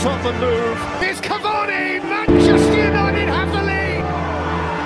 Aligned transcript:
Tottenham 0.00 0.40
move. 0.40 0.78
It's 1.02 1.20
Cavani! 1.20 2.00
Manchester 2.00 2.72
United 2.72 3.28
have 3.28 3.52
the 3.52 3.60
lead! 3.60 4.00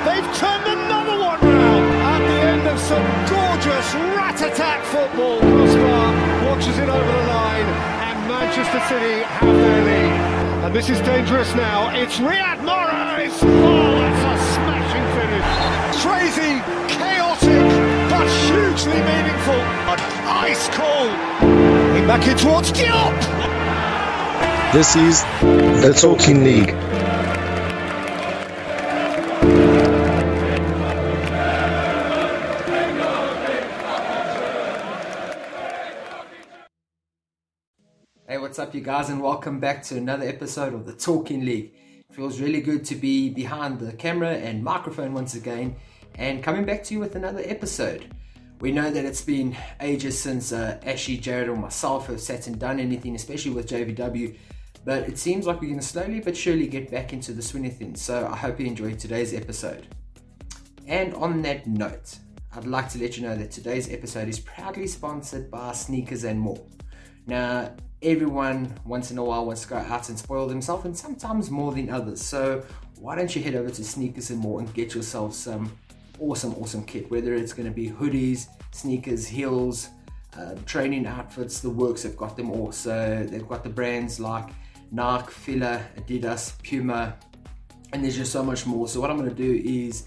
They've 0.02 0.26
turned 0.34 0.66
another 0.66 1.16
one 1.22 1.38
round 1.38 1.86
at 2.02 2.18
the 2.26 2.38
end 2.50 2.66
of 2.66 2.80
some 2.80 3.04
gorgeous 3.30 3.94
rat-a-tat 3.94 4.84
football. 4.86 5.38
Crossbar 5.38 6.10
watches 6.50 6.78
it 6.78 6.88
over 6.88 7.12
the 7.12 7.26
line 7.30 7.68
and 8.10 8.26
Manchester 8.26 8.80
City 8.90 9.22
have 9.22 9.54
their 9.54 9.84
lead. 9.86 10.64
And 10.66 10.74
this 10.74 10.90
is 10.90 10.98
dangerous 11.02 11.54
now. 11.54 11.94
It's 11.94 12.18
Riyad 12.18 12.58
Mahrez! 12.66 13.38
Oh, 13.40 13.98
that's 14.02 14.18
a 14.18 14.54
smashing 14.58 15.06
finish. 15.14 15.46
Crazy, 16.02 16.58
chaotic, 16.90 17.62
but 18.10 18.26
hugely 18.50 18.98
meaningful. 18.98 19.62
But 19.86 20.00
ice 20.26 20.66
cold. 20.70 21.14
Back 22.08 22.26
in 22.26 22.36
towards 22.36 22.72
Diop! 22.72 23.33
This 24.74 24.96
is 24.96 25.22
the 25.22 25.96
Talking 25.96 26.42
League. 26.42 26.70
Hey, 38.26 38.38
what's 38.38 38.58
up, 38.58 38.74
you 38.74 38.80
guys, 38.80 39.10
and 39.10 39.22
welcome 39.22 39.60
back 39.60 39.84
to 39.84 39.96
another 39.96 40.26
episode 40.26 40.74
of 40.74 40.86
the 40.86 40.92
Talking 40.92 41.44
League. 41.44 41.72
It 42.10 42.16
feels 42.16 42.40
really 42.40 42.60
good 42.60 42.84
to 42.86 42.96
be 42.96 43.30
behind 43.30 43.78
the 43.78 43.92
camera 43.92 44.30
and 44.30 44.64
microphone 44.64 45.14
once 45.14 45.36
again 45.36 45.76
and 46.16 46.42
coming 46.42 46.64
back 46.64 46.82
to 46.82 46.94
you 46.94 46.98
with 46.98 47.14
another 47.14 47.42
episode. 47.44 48.12
We 48.58 48.72
know 48.72 48.90
that 48.90 49.04
it's 49.04 49.22
been 49.22 49.56
ages 49.80 50.18
since 50.18 50.50
uh, 50.50 50.80
Ashley, 50.84 51.18
Jared, 51.18 51.48
or 51.48 51.54
myself 51.54 52.08
have 52.08 52.20
sat 52.20 52.48
and 52.48 52.58
done 52.58 52.80
anything, 52.80 53.14
especially 53.14 53.52
with 53.52 53.68
JVW, 53.68 54.36
but 54.84 55.08
it 55.08 55.18
seems 55.18 55.46
like 55.46 55.60
we're 55.60 55.68
going 55.68 55.80
to 55.80 55.86
slowly 55.86 56.20
but 56.20 56.36
surely 56.36 56.66
get 56.66 56.90
back 56.90 57.12
into 57.12 57.32
the 57.32 57.42
swing 57.42 57.66
of 57.66 57.76
things. 57.76 58.02
So 58.02 58.28
I 58.30 58.36
hope 58.36 58.60
you 58.60 58.66
enjoyed 58.66 58.98
today's 58.98 59.32
episode. 59.32 59.86
And 60.86 61.14
on 61.14 61.40
that 61.42 61.66
note, 61.66 62.18
I'd 62.54 62.66
like 62.66 62.88
to 62.90 62.98
let 62.98 63.16
you 63.16 63.22
know 63.22 63.34
that 63.34 63.50
today's 63.50 63.90
episode 63.90 64.28
is 64.28 64.38
proudly 64.38 64.86
sponsored 64.86 65.50
by 65.50 65.72
Sneakers 65.72 66.24
and 66.24 66.38
More. 66.38 66.64
Now, 67.26 67.74
everyone 68.02 68.72
once 68.84 69.10
in 69.10 69.18
a 69.18 69.24
while 69.24 69.46
wants 69.46 69.62
to 69.62 69.68
go 69.68 69.76
out 69.76 70.08
and 70.10 70.18
spoil 70.18 70.46
themselves, 70.46 70.84
and 70.84 70.96
sometimes 70.96 71.50
more 71.50 71.72
than 71.72 71.88
others. 71.88 72.20
So, 72.20 72.62
why 73.00 73.16
don't 73.16 73.34
you 73.34 73.42
head 73.42 73.54
over 73.54 73.70
to 73.70 73.84
Sneakers 73.84 74.30
and 74.30 74.38
More 74.38 74.60
and 74.60 74.72
get 74.74 74.94
yourself 74.94 75.34
some 75.34 75.76
awesome, 76.20 76.54
awesome 76.54 76.84
kit? 76.84 77.10
Whether 77.10 77.34
it's 77.34 77.54
going 77.54 77.66
to 77.66 77.74
be 77.74 77.90
hoodies, 77.90 78.46
sneakers, 78.72 79.26
heels, 79.26 79.88
uh, 80.38 80.54
training 80.66 81.06
outfits, 81.06 81.60
the 81.60 81.70
works 81.70 82.02
have 82.02 82.16
got 82.16 82.36
them 82.36 82.50
all. 82.50 82.70
So, 82.70 83.26
they've 83.28 83.48
got 83.48 83.64
the 83.64 83.70
brands 83.70 84.20
like 84.20 84.50
Nike, 84.90 85.30
Fila, 85.30 85.82
Adidas, 85.96 86.54
Puma, 86.62 87.16
and 87.92 88.02
there's 88.02 88.16
just 88.16 88.32
so 88.32 88.42
much 88.42 88.66
more. 88.66 88.88
So, 88.88 89.00
what 89.00 89.10
I'm 89.10 89.16
going 89.16 89.30
to 89.30 89.34
do 89.34 89.62
is 89.64 90.06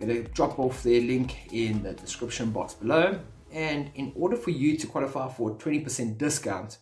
going 0.00 0.14
to 0.14 0.28
drop 0.30 0.58
off 0.58 0.82
their 0.82 1.00
link 1.00 1.52
in 1.52 1.82
the 1.82 1.92
description 1.92 2.50
box 2.50 2.74
below. 2.74 3.20
And 3.52 3.90
in 3.94 4.12
order 4.14 4.36
for 4.36 4.50
you 4.50 4.76
to 4.78 4.86
qualify 4.86 5.28
for 5.28 5.50
a 5.50 5.54
20% 5.54 6.16
discount, 6.16 6.78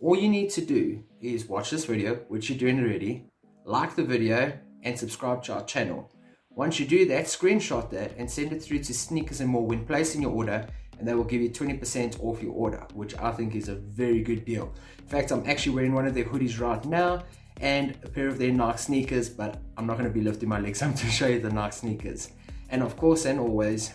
all 0.00 0.16
you 0.16 0.28
need 0.28 0.50
to 0.50 0.64
do 0.64 1.02
is 1.20 1.46
watch 1.46 1.70
this 1.70 1.84
video, 1.84 2.16
which 2.28 2.48
you're 2.48 2.58
doing 2.58 2.78
already, 2.78 3.26
like 3.64 3.96
the 3.96 4.04
video, 4.04 4.52
and 4.82 4.98
subscribe 4.98 5.42
to 5.44 5.54
our 5.54 5.64
channel. 5.64 6.10
Once 6.50 6.78
you 6.78 6.86
do 6.86 7.06
that, 7.06 7.24
screenshot 7.24 7.90
that 7.90 8.12
and 8.16 8.30
send 8.30 8.52
it 8.52 8.62
through 8.62 8.78
to 8.78 8.94
Sneakers 8.94 9.40
and 9.40 9.50
More 9.50 9.66
when 9.66 9.84
placing 9.84 10.22
your 10.22 10.30
order, 10.30 10.68
and 10.98 11.06
they 11.06 11.14
will 11.14 11.24
give 11.24 11.40
you 11.40 11.50
20% 11.50 12.22
off 12.22 12.42
your 12.42 12.52
order, 12.52 12.86
which 12.94 13.16
I 13.18 13.30
think 13.32 13.54
is 13.54 13.68
a 13.68 13.74
very 13.74 14.22
good 14.22 14.44
deal. 14.44 14.72
In 14.98 15.06
fact, 15.06 15.30
I'm 15.30 15.46
actually 15.46 15.74
wearing 15.74 15.94
one 15.94 16.06
of 16.06 16.14
their 16.14 16.24
hoodies 16.24 16.60
right 16.60 16.84
now 16.84 17.24
and 17.60 17.96
a 18.02 18.08
pair 18.08 18.28
of 18.28 18.38
their 18.38 18.52
Nike 18.52 18.78
sneakers, 18.78 19.28
but 19.28 19.60
I'm 19.76 19.86
not 19.86 19.98
going 19.98 20.08
to 20.08 20.14
be 20.14 20.22
lifting 20.22 20.48
my 20.48 20.60
legs. 20.60 20.82
I'm 20.82 20.94
to 20.94 21.06
show 21.06 21.26
you 21.26 21.40
the 21.40 21.50
Nike 21.50 21.76
sneakers. 21.76 22.30
And 22.70 22.82
of 22.82 22.96
course, 22.96 23.24
and 23.24 23.38
always, 23.38 23.92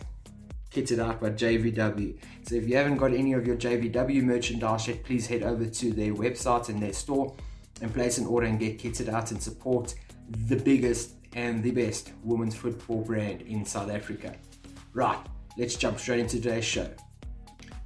kitted 0.72 1.00
out 1.00 1.20
by 1.20 1.32
JVW. 1.32 2.18
So 2.44 2.56
if 2.56 2.68
you 2.68 2.76
haven't 2.76 2.98
got 2.98 3.14
any 3.14 3.34
of 3.34 3.46
your 3.46 3.58
JVW 3.58 4.24
merchandise 4.24 4.88
yet, 4.88 5.04
please 5.04 5.28
head 5.28 5.44
over 5.44 5.66
to 5.66 5.92
their 5.92 6.14
website 6.14 6.70
and 6.70 6.82
their 6.82 6.94
store 6.94 7.36
and 7.82 7.94
place 7.94 8.18
an 8.18 8.28
order 8.28 8.48
and 8.48 8.59
get 8.59 8.78
kitted 8.78 9.09
out 9.09 9.32
and 9.32 9.42
support 9.42 9.96
the 10.48 10.56
biggest 10.56 11.14
and 11.34 11.64
the 11.64 11.72
best 11.72 12.12
women's 12.24 12.56
football 12.56 13.02
brand 13.02 13.42
in 13.42 13.66
South 13.66 13.90
Africa. 13.90 14.36
Right, 14.94 15.20
let's 15.59 15.75
jump 15.75 16.00
straight 16.00 16.22
into 16.22 16.38
today's 16.42 16.66
show. 16.66 16.90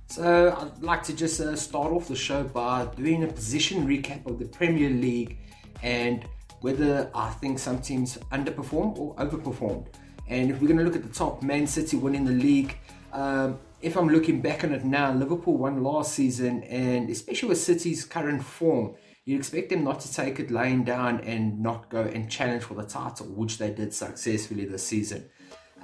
So 0.08 0.56
I'd 0.56 0.84
like 0.84 1.02
to 1.04 1.16
just 1.16 1.42
uh, 1.42 1.56
start 1.56 1.92
off 1.92 2.08
the 2.08 2.16
show 2.16 2.44
by 2.44 2.86
doing 2.96 3.24
a 3.24 3.28
position 3.28 3.88
recap 3.88 4.28
of 4.28 4.38
the 4.38 4.46
Premier 4.46 4.92
League 4.92 5.40
and 5.82 6.24
whether 6.62 7.10
I 7.16 7.32
think 7.32 7.58
some 7.58 7.80
teams 7.82 8.20
underperformed 8.32 9.00
or 9.00 9.16
overperformed. 9.16 9.88
And 10.28 10.52
if 10.52 10.62
we're 10.62 10.68
going 10.68 10.78
to 10.78 10.84
look 10.84 10.96
at 10.96 11.04
the 11.04 11.14
top, 11.14 11.42
Man 11.42 11.66
City 11.66 11.98
winning 11.98 12.26
the 12.26 12.32
league. 12.32 12.78
Um, 13.12 13.60
if 13.82 13.98
I'm 13.98 14.08
looking 14.08 14.40
back 14.40 14.64
on 14.64 14.72
it 14.72 14.86
now, 14.86 15.12
Liverpool 15.12 15.58
won 15.58 15.84
last 15.84 16.14
season, 16.14 16.64
and 16.64 17.10
especially 17.10 17.50
with 17.50 17.58
City's 17.58 18.06
current 18.06 18.44
form, 18.44 18.96
you'd 19.26 19.40
expect 19.40 19.70
them 19.70 19.84
not 19.84 20.00
to 20.02 20.14
take 20.14 20.40
it 20.40 20.52
laying 20.52 20.84
down 20.84 21.20
and 21.22 21.60
not 21.60 21.90
go 21.90 22.04
and 22.04 22.30
challenge 22.30 22.64
for 22.64 22.76
the 22.76 22.84
title, 22.84 23.26
which 23.28 23.58
they 23.58 23.72
did 23.72 23.94
successfully 23.94 24.66
this 24.66 24.88
season. 24.88 25.30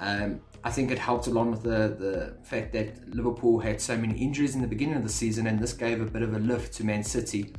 Um, 0.00 0.40
I 0.64 0.70
think 0.70 0.90
it 0.90 0.98
helped 0.98 1.26
along 1.26 1.52
with 1.52 1.62
the, 1.62 1.94
the 1.98 2.34
fact 2.42 2.72
that 2.72 3.14
Liverpool 3.14 3.60
had 3.60 3.80
so 3.80 3.96
many 3.96 4.18
injuries 4.18 4.54
in 4.54 4.62
the 4.62 4.66
beginning 4.66 4.96
of 4.96 5.02
the 5.02 5.08
season, 5.08 5.46
and 5.46 5.58
this 5.58 5.72
gave 5.72 6.00
a 6.00 6.04
bit 6.04 6.22
of 6.22 6.34
a 6.34 6.38
lift 6.38 6.74
to 6.74 6.84
Man 6.84 7.04
City 7.04 7.54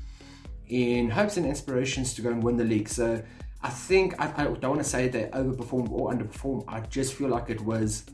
in 0.68 1.10
hopes 1.10 1.38
and 1.38 1.46
aspirations 1.46 2.14
to 2.16 2.22
go 2.22 2.30
and 2.30 2.44
win 2.44 2.58
the 2.58 2.64
league. 2.64 2.90
So 2.90 3.22
I 3.62 3.70
think 3.70 4.20
I, 4.20 4.32
I, 4.38 4.44
don't 4.46 4.64
want 4.64 4.84
to 4.84 4.90
say 4.90 5.08
they 5.08 5.24
overperformed 5.26 5.92
or 5.92 6.12
underperformed. 6.12 6.66
I 6.68 6.80
just 6.82 7.14
feel 7.14 7.30
like 7.30 7.50
it 7.50 7.62
was 7.62 8.06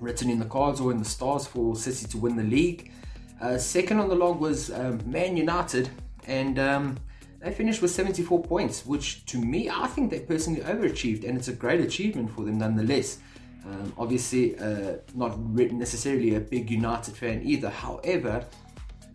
written 0.00 0.30
in 0.30 0.38
the 0.38 0.46
cards 0.46 0.80
or 0.80 0.90
in 0.92 0.98
the 0.98 1.04
stars 1.04 1.46
for 1.46 1.74
City 1.76 2.06
to 2.06 2.18
win 2.18 2.36
the 2.36 2.44
league. 2.44 2.92
Uh, 3.40 3.58
second 3.58 3.98
on 3.98 4.08
the 4.08 4.14
log 4.14 4.40
was 4.40 4.70
um, 4.70 5.00
Man 5.06 5.36
United, 5.36 5.90
and 6.26 6.58
um, 6.58 6.96
they 7.40 7.52
finished 7.52 7.82
with 7.82 7.90
74 7.90 8.42
points, 8.42 8.84
which 8.84 9.24
to 9.26 9.38
me 9.38 9.70
I 9.70 9.86
think 9.86 10.10
they 10.10 10.20
personally 10.20 10.60
overachieved, 10.60 11.26
and 11.26 11.36
it's 11.36 11.48
a 11.48 11.52
great 11.52 11.80
achievement 11.80 12.30
for 12.30 12.44
them 12.44 12.58
nonetheless. 12.58 13.18
Um, 13.64 13.92
obviously, 13.98 14.58
uh, 14.58 14.98
not 15.14 15.38
necessarily 15.38 16.36
a 16.36 16.40
big 16.40 16.70
United 16.70 17.16
fan 17.16 17.42
either. 17.44 17.68
However, 17.68 18.44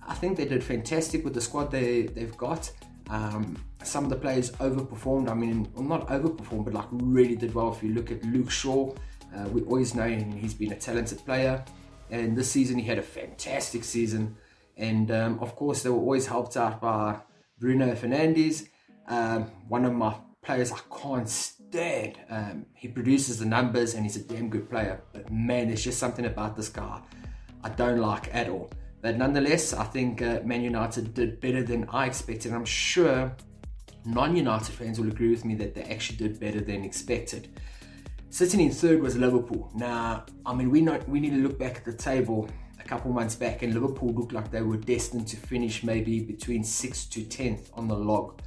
I 0.08 0.14
think 0.14 0.38
they 0.38 0.46
did 0.46 0.64
fantastic 0.64 1.24
with 1.24 1.34
the 1.34 1.42
squad 1.42 1.72
they, 1.72 2.04
they've 2.04 2.38
got. 2.38 2.72
Um, 3.09 3.58
some 3.84 4.04
of 4.06 4.09
the 4.09 4.16
players 4.16 4.52
overperformed. 4.54 5.30
I 5.30 5.34
mean, 5.34 5.68
well, 5.74 5.84
not 5.84 6.08
overperformed, 6.08 6.66
but 6.66 6.74
like 6.74 6.88
really 6.92 7.36
did 7.36 7.54
well. 7.54 7.72
If 7.74 7.84
you 7.84 7.94
look 7.94 8.12
at 8.12 8.24
Luke 8.26 8.52
Shaw, 8.52 8.94
uh, 9.36 9.48
we 9.50 9.62
always 9.64 9.96
know 9.96 10.08
him, 10.08 10.31
he's 10.31 10.54
been 10.54 10.72
a 10.72 10.80
talented 10.80 11.24
player, 11.25 11.64
and 12.12 12.38
this 12.38 12.52
season 12.52 12.78
he 12.78 12.86
had 12.86 13.00
a 13.00 13.04
fantastic 13.04 13.84
season. 13.84 14.36
And 14.78 15.12
um, 15.12 15.40
of 15.40 15.56
course, 15.56 15.84
they 15.84 15.90
were 15.90 15.98
always 15.98 16.28
helped 16.28 16.58
out 16.58 16.81
by 16.81 17.18
Bruno 17.60 17.94
Fernandes, 17.96 18.68
um, 19.08 19.44
one 19.68 19.86
of 19.86 19.94
my 19.94 20.16
players 20.42 20.72
I 20.72 20.80
can't 21.02 21.30
stand. 21.74 22.20
Um, 22.30 22.66
he 22.76 22.88
produces 22.88 23.40
the 23.40 23.46
numbers 23.46 23.96
and 23.96 24.04
he's 24.04 24.16
a 24.16 24.20
damn 24.20 24.48
good 24.48 24.70
player, 24.70 25.02
but 25.12 25.32
man, 25.32 25.70
there's 25.70 25.84
just 25.84 25.98
something 25.98 26.26
about 26.26 26.56
this 26.56 26.70
guy 26.70 27.02
I 27.64 27.70
don't 27.70 28.00
like 28.00 28.34
at 28.34 28.48
all. 28.48 28.70
But 29.02 29.18
nonetheless, 29.18 29.74
I 29.74 29.84
think 29.86 30.22
uh, 30.22 30.42
Man 30.46 30.62
United 30.62 31.16
did 31.16 31.42
better 31.42 31.64
than 31.64 31.90
I 31.90 32.06
expected. 32.06 32.54
I'm 32.54 32.64
sure 32.64 33.36
non 34.06 34.36
United 34.36 34.72
fans 34.72 35.00
will 35.00 35.08
agree 35.08 35.32
with 35.32 35.46
me 35.46 35.56
that 35.56 35.74
they 35.74 35.84
actually 35.84 36.18
did 36.18 36.40
better 36.40 36.62
than 36.62 36.84
expected. 36.84 37.60
Sitting 38.30 38.60
in 38.62 38.72
third 38.72 39.02
was 39.02 39.16
Liverpool. 39.18 39.72
Now, 39.74 40.26
I 40.46 40.54
mean, 40.54 40.69
we 40.69 40.80
know, 40.81 41.00
we 41.08 41.19
need 41.19 41.31
to 41.31 41.42
look 41.48 41.58
back 41.58 41.78
at 41.78 41.86
the 41.86 41.94
table 41.94 42.50
a 42.80 42.84
couple 42.84 43.12
months 43.12 43.36
back, 43.36 43.64
and 43.64 43.74
Liverpool 43.74 44.10
looked 44.10 44.31
like 44.31 44.52
they 44.52 44.62
were 44.62 44.78
destined 44.78 45.28
to 45.30 45.38
finish 45.38 45.84
maybe 45.84 46.19
between 46.19 46.64
6th 46.64 47.10
to 47.12 47.22
10th 47.22 47.69
on 47.74 47.88
the 47.88 47.96
log. 47.96 48.42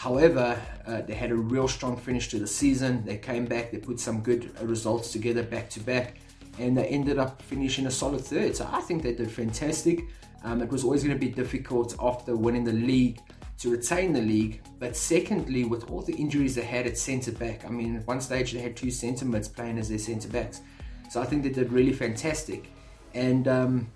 However, 0.00 0.58
uh, 0.86 1.02
they 1.02 1.12
had 1.12 1.30
a 1.30 1.36
real 1.36 1.68
strong 1.68 1.94
finish 1.94 2.28
to 2.30 2.38
the 2.38 2.46
season. 2.46 3.04
They 3.04 3.18
came 3.18 3.44
back, 3.44 3.70
they 3.70 3.76
put 3.76 4.00
some 4.00 4.22
good 4.22 4.58
results 4.62 5.12
together 5.12 5.42
back 5.42 5.68
to 5.70 5.80
back 5.80 6.16
and 6.58 6.74
they 6.74 6.86
ended 6.86 7.18
up 7.18 7.42
finishing 7.42 7.84
a 7.86 7.90
solid 7.90 8.22
third. 8.22 8.56
So 8.56 8.66
I 8.72 8.80
think 8.80 9.02
they 9.02 9.12
did 9.12 9.30
fantastic. 9.30 10.06
Um, 10.42 10.62
it 10.62 10.70
was 10.70 10.84
always 10.84 11.04
going 11.04 11.14
to 11.14 11.20
be 11.20 11.30
difficult 11.30 11.96
after 12.00 12.34
winning 12.34 12.64
the 12.64 12.72
league 12.72 13.20
to 13.58 13.70
retain 13.70 14.14
the 14.14 14.22
league. 14.22 14.62
But 14.78 14.96
secondly, 14.96 15.64
with 15.64 15.90
all 15.90 16.00
the 16.00 16.14
injuries 16.14 16.54
they 16.54 16.62
had 16.62 16.86
at 16.86 16.96
centre 16.96 17.32
back, 17.32 17.66
I 17.66 17.68
mean, 17.68 17.96
at 17.96 18.06
one 18.06 18.22
stage 18.22 18.52
they 18.52 18.60
had 18.60 18.78
two 18.78 18.90
centre 18.90 19.26
mids 19.26 19.48
playing 19.48 19.76
as 19.76 19.90
their 19.90 19.98
centre 19.98 20.30
backs. 20.30 20.62
So 21.10 21.20
I 21.20 21.26
think 21.26 21.42
they 21.42 21.50
did 21.50 21.70
really 21.72 21.92
fantastic. 21.92 22.72
And 23.12 23.46
um, 23.48 23.88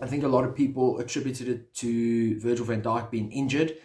I 0.00 0.06
think 0.06 0.24
a 0.24 0.28
lot 0.28 0.44
of 0.46 0.56
people 0.56 0.98
attributed 0.98 1.48
it 1.48 1.74
to 1.74 2.40
Virgil 2.40 2.64
van 2.64 2.80
Dijk 2.80 3.10
being 3.10 3.30
injured. 3.32 3.76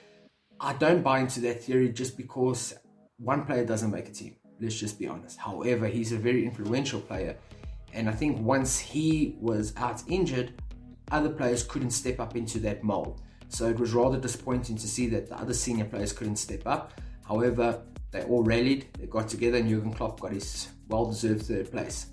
I 0.63 0.73
don't 0.73 1.01
buy 1.01 1.21
into 1.21 1.39
that 1.41 1.63
theory 1.63 1.89
just 1.89 2.15
because 2.15 2.75
one 3.17 3.45
player 3.45 3.65
doesn't 3.65 3.89
make 3.89 4.07
a 4.07 4.11
team. 4.11 4.35
Let's 4.59 4.75
just 4.75 4.99
be 4.99 5.07
honest. 5.07 5.39
However, 5.39 5.87
he's 5.87 6.11
a 6.11 6.17
very 6.17 6.45
influential 6.45 7.01
player 7.01 7.35
and 7.93 8.07
I 8.07 8.11
think 8.11 8.39
once 8.39 8.77
he 8.77 9.35
was 9.39 9.73
out 9.75 10.03
injured, 10.07 10.53
other 11.11 11.29
players 11.29 11.63
couldn't 11.63 11.89
step 11.89 12.19
up 12.19 12.35
into 12.35 12.59
that 12.59 12.83
mold. 12.83 13.21
So 13.49 13.67
it 13.69 13.79
was 13.79 13.93
rather 13.93 14.19
disappointing 14.19 14.77
to 14.77 14.87
see 14.87 15.07
that 15.07 15.29
the 15.29 15.37
other 15.37 15.53
senior 15.53 15.85
players 15.85 16.13
couldn't 16.13 16.37
step 16.37 16.67
up. 16.67 17.01
However, 17.27 17.81
they 18.11 18.23
all 18.23 18.43
rallied, 18.43 18.85
they 18.99 19.07
got 19.07 19.27
together, 19.29 19.57
and 19.57 19.67
Jurgen 19.67 19.93
Klopp 19.93 20.19
got 20.19 20.31
his 20.31 20.69
well 20.87 21.07
deserved 21.07 21.47
third 21.47 21.71
place. 21.71 22.05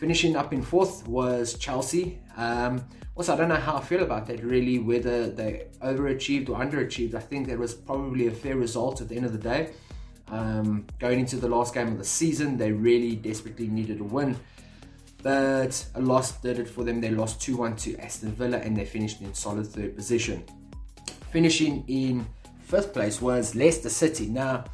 Finishing 0.00 0.34
up 0.34 0.54
in 0.54 0.62
fourth 0.62 1.06
was 1.06 1.58
Chelsea. 1.58 2.18
Um, 2.38 2.82
also, 3.16 3.34
I 3.34 3.36
don't 3.36 3.50
know 3.50 3.56
how 3.56 3.76
I 3.76 3.82
feel 3.82 4.02
about 4.02 4.26
that 4.28 4.42
really, 4.42 4.78
whether 4.78 5.28
they 5.28 5.66
overachieved 5.82 6.48
or 6.48 6.56
underachieved. 6.56 7.14
I 7.14 7.20
think 7.20 7.48
that 7.48 7.58
was 7.58 7.74
probably 7.74 8.26
a 8.26 8.30
fair 8.30 8.56
result 8.56 9.02
at 9.02 9.10
the 9.10 9.16
end 9.16 9.26
of 9.26 9.32
the 9.32 9.38
day. 9.38 9.72
Um, 10.28 10.86
going 10.98 11.20
into 11.20 11.36
the 11.36 11.50
last 11.50 11.74
game 11.74 11.88
of 11.88 11.98
the 11.98 12.04
season, 12.04 12.56
they 12.56 12.72
really 12.72 13.14
desperately 13.14 13.68
needed 13.68 14.00
a 14.00 14.04
win. 14.04 14.38
But 15.22 15.84
a 15.94 16.00
loss 16.00 16.32
did 16.40 16.58
it 16.58 16.66
for 16.66 16.82
them. 16.82 17.02
They 17.02 17.10
lost 17.10 17.42
2 17.42 17.58
1 17.58 17.76
to 17.76 17.98
Aston 17.98 18.32
Villa 18.32 18.56
and 18.56 18.74
they 18.74 18.86
finished 18.86 19.20
in 19.20 19.34
solid 19.34 19.66
third 19.66 19.94
position. 19.96 20.44
Finishing 21.30 21.84
in 21.88 22.26
fifth 22.62 22.94
place 22.94 23.20
was 23.20 23.54
Leicester 23.54 23.90
City. 23.90 24.28
Now, 24.28 24.64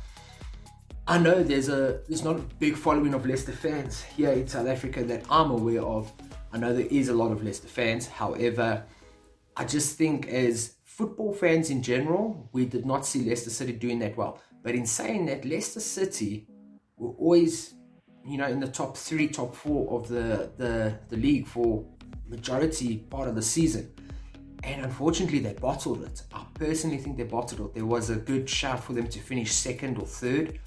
I 1.09 1.19
know 1.19 1.45
there's 1.45 1.69
a 1.69 2.01
there's 2.09 2.25
not 2.25 2.37
a 2.37 2.43
big 2.59 2.75
following 2.75 3.15
of 3.15 3.25
Leicester 3.25 3.53
fans 3.53 4.03
here 4.03 4.31
in 4.33 4.49
South 4.49 4.67
Africa 4.67 5.05
that 5.05 5.25
I'm 5.31 5.53
aware 5.53 5.83
of. 5.83 6.13
I 6.53 6.59
know 6.59 6.75
there 6.75 6.87
is 6.87 7.09
a 7.09 7.15
lot 7.15 7.31
of 7.31 7.45
Leicester 7.45 7.69
fans. 7.69 8.09
However, 8.09 8.83
I 9.57 9.65
just 9.67 9.97
think 9.97 10.27
as 10.27 10.75
football 10.83 11.33
fans 11.33 11.71
in 11.71 11.81
general, 11.81 12.49
we 12.53 12.67
did 12.67 12.85
not 12.85 13.07
see 13.07 13.21
Leicester 13.21 13.51
City 13.51 13.73
doing 13.73 14.01
that 14.01 14.17
well. 14.17 14.41
But 14.65 14.75
in 14.75 14.85
saying 14.85 15.27
that, 15.27 15.45
Leicester 15.45 15.79
City 15.79 16.49
were 16.97 17.11
always, 17.11 17.75
you 18.27 18.37
know, 18.37 18.49
in 18.49 18.59
the 18.59 18.67
top 18.67 18.97
three, 18.97 19.29
top 19.29 19.55
four 19.55 20.01
of 20.01 20.09
the 20.09 20.51
the, 20.57 20.99
the 21.09 21.17
league 21.17 21.47
for 21.47 21.85
majority 22.27 22.97
part 22.97 23.29
of 23.29 23.37
the 23.37 23.43
season. 23.43 23.93
And 24.65 24.85
unfortunately, 24.85 25.39
they 25.39 25.53
bottled 25.53 26.03
it. 26.03 26.23
I 26.35 26.45
personally 26.55 26.97
think 26.97 27.17
they 27.17 27.23
bottled 27.23 27.61
it. 27.61 27.75
There 27.75 27.87
was 27.87 28.11
a 28.11 28.17
good 28.17 28.51
shout 28.51 28.83
for 28.83 28.93
them 28.93 29.07
to 29.07 29.21
finish 29.21 29.53
second 29.53 29.99
or 29.99 30.07
third 30.07 30.59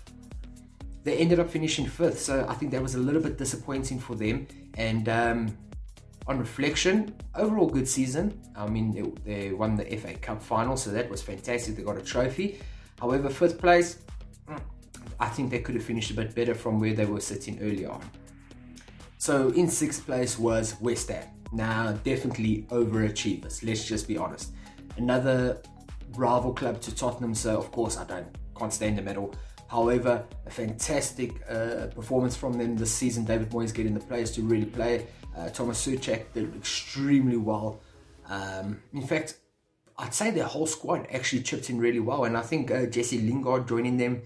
they 1.04 1.18
ended 1.18 1.40
up 1.40 1.50
finishing 1.50 1.86
fifth. 1.86 2.20
So 2.20 2.46
I 2.48 2.54
think 2.54 2.72
that 2.72 2.82
was 2.82 2.96
a 2.96 3.00
little 3.00 3.22
bit 3.22 3.38
disappointing 3.38 4.00
for 4.00 4.16
them. 4.16 4.48
And 4.76 5.08
um, 5.10 5.58
on 6.28 6.40
reflection, 6.40 7.16
overall 7.36 7.68
good 7.68 7.88
season. 7.88 8.40
I 8.56 8.68
mean, 8.68 8.92
they, 8.92 9.48
they, 9.48 9.54
won 9.54 9.76
the 9.76 9.86
FA 9.98 10.14
Cup 10.16 10.42
final, 10.42 10.78
so 10.78 10.92
that 10.92 11.10
was 11.10 11.22
fantastic. 11.22 11.76
They 11.76 11.84
got 11.84 11.98
a 11.98 12.04
trophy. 12.04 12.60
However, 13.00 13.30
fifth 13.30 13.58
place, 13.60 14.00
mm, 14.48 14.60
I 15.20 15.28
think 15.28 15.50
they 15.50 15.60
could 15.60 15.76
have 15.76 15.84
finished 15.84 16.12
a 16.12 16.14
bit 16.14 16.36
better 16.36 16.54
from 16.54 16.80
where 16.80 16.94
they 16.94 17.06
were 17.06 17.22
sitting 17.22 17.60
earlier 17.62 17.92
on. 17.92 18.04
So 19.18 19.50
in 19.50 19.70
sixth 19.70 20.06
place 20.06 20.38
was 20.38 20.80
West 20.80 21.10
Ham. 21.10 21.26
Now, 21.52 21.94
definitely 22.04 22.68
overachievers. 22.70 23.66
Let's 23.66 23.86
just 23.86 24.08
be 24.08 24.18
honest. 24.18 24.52
Another 24.98 25.62
rival 26.16 26.54
club 26.54 26.80
to 26.82 26.96
Tottenham. 26.96 27.34
So 27.34 27.58
of 27.58 27.72
course, 27.72 27.98
I 27.98 28.04
don't 28.04 28.28
can't 28.56 28.74
stand 28.74 28.98
them 28.98 29.08
at 29.08 29.18
all. 29.18 29.34
However, 29.70 30.26
a 30.46 30.50
fantastic 30.50 31.32
uh, 31.48 31.88
performance 31.94 32.36
from 32.36 32.54
them 32.54 32.76
this 32.76 32.92
season. 32.92 33.24
David 33.24 33.52
Moyes 33.52 33.74
getting 33.74 33.94
the 33.94 34.00
players 34.00 34.32
to 34.32 34.42
really 34.42 34.66
play. 34.66 35.06
Uh, 35.38 35.50
Thomas 35.50 35.86
Soucek 35.86 36.34
did 36.34 36.56
extremely 36.56 37.38
well. 37.38 37.80
Um, 38.28 38.82
in 38.94 39.06
fact, 39.06 39.38
I'd 39.98 40.14
say 40.14 40.32
their 40.32 40.46
whole 40.46 40.66
squad 40.66 41.08
actually 41.14 41.44
chipped 41.44 41.70
in 41.70 41.78
really 41.78 42.00
well. 42.00 42.24
And 42.24 42.36
I 42.36 42.42
think 42.42 42.72
uh, 42.72 42.88
Jesse 42.88 43.20
Lingard 43.20 43.68
joining 43.68 43.98
them 43.98 44.24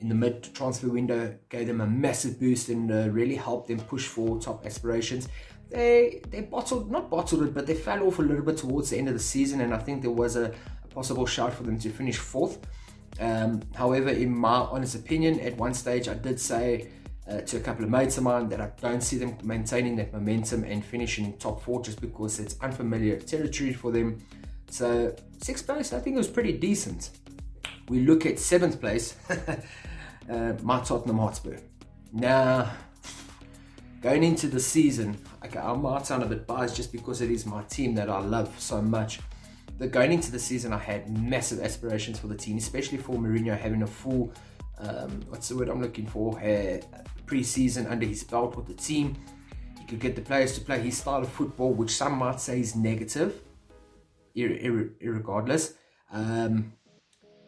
in 0.00 0.08
the 0.08 0.14
mid 0.14 0.54
transfer 0.54 0.88
window 0.88 1.36
gave 1.48 1.66
them 1.66 1.80
a 1.80 1.86
massive 1.86 2.38
boost 2.38 2.68
and 2.68 2.90
uh, 2.90 3.08
really 3.10 3.34
helped 3.34 3.68
them 3.68 3.80
push 3.80 4.06
for 4.06 4.38
top 4.38 4.64
aspirations. 4.64 5.28
They 5.70 6.22
they 6.30 6.42
bottled 6.42 6.90
not 6.90 7.10
bottled 7.10 7.42
it, 7.42 7.52
but 7.52 7.66
they 7.66 7.74
fell 7.74 8.06
off 8.06 8.18
a 8.18 8.22
little 8.22 8.44
bit 8.44 8.56
towards 8.56 8.90
the 8.90 8.96
end 8.96 9.08
of 9.08 9.14
the 9.14 9.20
season, 9.20 9.60
and 9.60 9.74
I 9.74 9.78
think 9.78 10.00
there 10.00 10.10
was 10.10 10.36
a, 10.36 10.54
a 10.82 10.88
possible 10.88 11.26
shout 11.26 11.52
for 11.52 11.64
them 11.64 11.78
to 11.80 11.90
finish 11.90 12.16
fourth. 12.16 12.58
Um, 13.20 13.62
however, 13.74 14.10
in 14.10 14.36
my 14.36 14.58
honest 14.58 14.94
opinion, 14.94 15.40
at 15.40 15.56
one 15.56 15.74
stage 15.74 16.08
I 16.08 16.14
did 16.14 16.38
say 16.38 16.88
uh, 17.28 17.40
to 17.42 17.56
a 17.56 17.60
couple 17.60 17.84
of 17.84 17.90
mates 17.90 18.16
of 18.16 18.24
mine 18.24 18.48
that 18.48 18.60
I 18.60 18.70
don't 18.80 19.02
see 19.02 19.18
them 19.18 19.36
maintaining 19.42 19.96
that 19.96 20.12
momentum 20.12 20.64
and 20.64 20.84
finishing 20.84 21.26
in 21.26 21.32
top 21.34 21.62
four 21.62 21.82
just 21.82 22.00
because 22.00 22.38
it's 22.38 22.56
unfamiliar 22.60 23.18
territory 23.18 23.72
for 23.72 23.90
them. 23.90 24.18
So, 24.70 25.14
sixth 25.42 25.66
place, 25.66 25.92
I 25.92 26.00
think 26.00 26.14
it 26.14 26.18
was 26.18 26.28
pretty 26.28 26.52
decent. 26.52 27.10
We 27.88 28.00
look 28.00 28.26
at 28.26 28.38
seventh 28.38 28.80
place, 28.80 29.16
uh, 30.30 30.54
my 30.62 30.80
Tottenham 30.80 31.18
Hotspur. 31.18 31.58
Now, 32.12 32.70
going 34.02 34.24
into 34.24 34.46
the 34.46 34.60
season, 34.60 35.18
okay, 35.44 35.58
I 35.58 35.72
might 35.74 36.06
sound 36.06 36.22
a 36.22 36.26
bit 36.26 36.46
biased 36.46 36.76
just 36.76 36.92
because 36.92 37.20
it 37.20 37.30
is 37.30 37.46
my 37.46 37.62
team 37.64 37.94
that 37.94 38.08
I 38.10 38.20
love 38.20 38.58
so 38.60 38.80
much 38.80 39.20
going 39.86 40.12
into 40.12 40.32
the 40.32 40.38
season, 40.40 40.72
I 40.72 40.78
had 40.78 41.16
massive 41.16 41.60
aspirations 41.60 42.18
for 42.18 42.26
the 42.26 42.34
team, 42.34 42.58
especially 42.58 42.98
for 42.98 43.14
Mourinho 43.14 43.56
having 43.56 43.82
a 43.82 43.86
full, 43.86 44.32
um, 44.78 45.20
what's 45.28 45.48
the 45.48 45.56
word 45.56 45.68
I'm 45.68 45.80
looking 45.80 46.06
for, 46.06 46.38
uh, 46.40 46.80
pre-season 47.26 47.86
under 47.86 48.04
his 48.04 48.24
belt 48.24 48.56
with 48.56 48.66
the 48.66 48.74
team. 48.74 49.16
He 49.78 49.84
could 49.84 50.00
get 50.00 50.16
the 50.16 50.22
players 50.22 50.54
to 50.54 50.60
play 50.60 50.80
his 50.80 50.98
style 50.98 51.22
of 51.22 51.28
football, 51.28 51.72
which 51.72 51.90
some 51.90 52.18
might 52.18 52.40
say 52.40 52.58
is 52.58 52.74
negative, 52.74 53.40
ir- 54.34 54.90
regardless. 55.00 55.74
Um, 56.12 56.72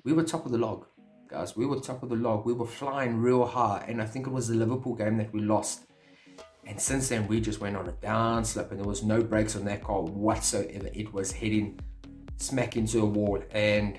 we 0.05 0.13
were 0.13 0.23
top 0.23 0.47
of 0.47 0.53
the 0.53 0.59
log, 0.59 0.87
guys. 1.29 1.57
We 1.57 1.67
were 1.67 1.81
top 1.81 2.03
of 2.03 2.11
the 2.11 2.17
log. 2.17 2.47
We 2.47 2.53
were 2.53 2.67
flying 2.67 3.19
real 3.19 3.45
high, 3.45 3.85
and 3.89 4.01
I 4.01 4.07
think 4.07 4.27
it 4.27 4.31
was 4.31 4.47
the 4.47 4.55
Liverpool 4.55 4.95
game 4.95 5.17
that 5.19 5.33
we 5.33 5.41
lost. 5.41 5.87
And 6.67 6.81
since 6.81 7.09
then, 7.09 7.27
we 7.27 7.41
just 7.41 7.61
went 7.61 7.77
on 7.77 7.89
a 7.89 7.93
down 7.93 8.45
slope, 8.45 8.71
and 8.71 8.79
there 8.79 8.87
was 8.87 9.03
no 9.03 9.23
brakes 9.23 9.57
on 9.57 9.65
that 9.65 9.83
car 9.83 10.03
whatsoever. 10.03 10.89
It 10.93 11.13
was 11.13 11.33
heading 11.33 11.81
smack 12.41 12.77
into 12.77 13.01
a 13.01 13.05
wall. 13.05 13.43
And 13.53 13.99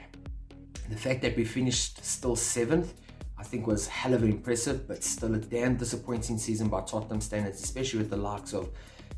the 0.90 0.98
fact 0.98 1.22
that 1.22 1.38
we 1.38 1.46
finished 1.46 2.04
still 2.04 2.36
seventh, 2.36 2.94
I 3.38 3.44
think 3.44 3.66
was 3.66 3.88
hell 3.88 4.14
of 4.14 4.24
an 4.24 4.32
impressive, 4.32 4.88
but 4.88 5.04
still 5.04 5.34
a 5.34 5.38
damn 5.38 5.78
disappointing 5.78 6.38
season 6.38 6.68
by 6.68 6.82
Tottenham 6.82 7.22
standards, 7.22 7.64
especially 7.64 8.00
with 8.00 8.10
the 8.10 8.18
likes 8.18 8.54
of 8.54 8.70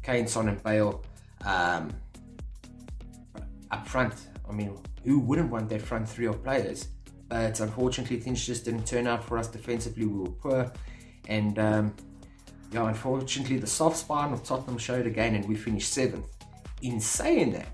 Kane, 0.02 0.28
Son, 0.28 0.50
and 0.50 0.62
Bale 0.64 1.04
um, 1.46 1.92
up 3.72 3.88
front. 3.88 4.14
I 4.48 4.54
mean, 4.54 4.78
who 5.04 5.20
wouldn't 5.20 5.50
want 5.52 5.70
that 5.70 5.82
front 5.82 6.08
three 6.08 6.28
of 6.28 6.44
players? 6.44 6.88
But 7.28 7.60
unfortunately, 7.60 8.20
things 8.20 8.46
just 8.46 8.66
didn't 8.66 8.86
turn 8.86 9.08
out 9.08 9.24
for 9.24 9.38
us 9.38 9.48
defensively. 9.48 10.06
We 10.06 10.20
were 10.20 10.30
poor, 10.30 10.72
and 11.28 11.58
um, 11.58 11.96
yeah, 12.72 12.88
unfortunately, 12.88 13.58
the 13.58 13.68
soft 13.68 13.98
spine 13.98 14.34
of 14.34 14.44
Tottenham 14.44 14.78
showed 14.78 15.08
again, 15.08 15.34
and 15.36 15.48
we 15.48 15.56
finished 15.56 15.92
seventh. 15.92 16.28
In 16.82 17.00
saying 17.00 17.54
that, 17.54 17.68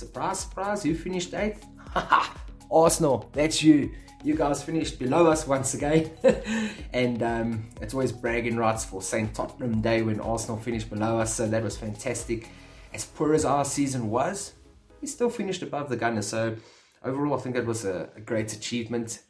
Surprise, 0.00 0.40
surprise, 0.40 0.82
you 0.86 0.94
finished 0.94 1.34
eighth? 1.34 1.66
Arsenal, 2.72 3.28
that's 3.34 3.62
you. 3.62 3.92
You 4.24 4.34
guys 4.34 4.62
finished 4.62 4.98
below 4.98 5.26
us 5.26 5.46
once 5.46 5.74
again. 5.74 6.10
and 6.94 7.22
um, 7.22 7.68
it's 7.82 7.92
always 7.92 8.10
bragging 8.10 8.56
rights 8.56 8.82
for 8.82 9.02
St. 9.02 9.34
Tottenham 9.34 9.82
Day 9.82 10.00
when 10.00 10.18
Arsenal 10.18 10.56
finished 10.56 10.88
below 10.88 11.20
us, 11.20 11.34
so 11.34 11.46
that 11.46 11.62
was 11.62 11.76
fantastic. 11.76 12.48
As 12.94 13.04
poor 13.04 13.34
as 13.34 13.44
our 13.44 13.62
season 13.62 14.08
was, 14.08 14.54
we 15.02 15.06
still 15.06 15.28
finished 15.28 15.60
above 15.60 15.90
the 15.90 15.98
Gunners, 15.98 16.28
so 16.28 16.56
overall, 17.04 17.38
I 17.38 17.42
think 17.42 17.56
that 17.56 17.66
was 17.66 17.84
a, 17.84 18.08
a 18.16 18.22
great 18.22 18.54
achievement. 18.54 19.20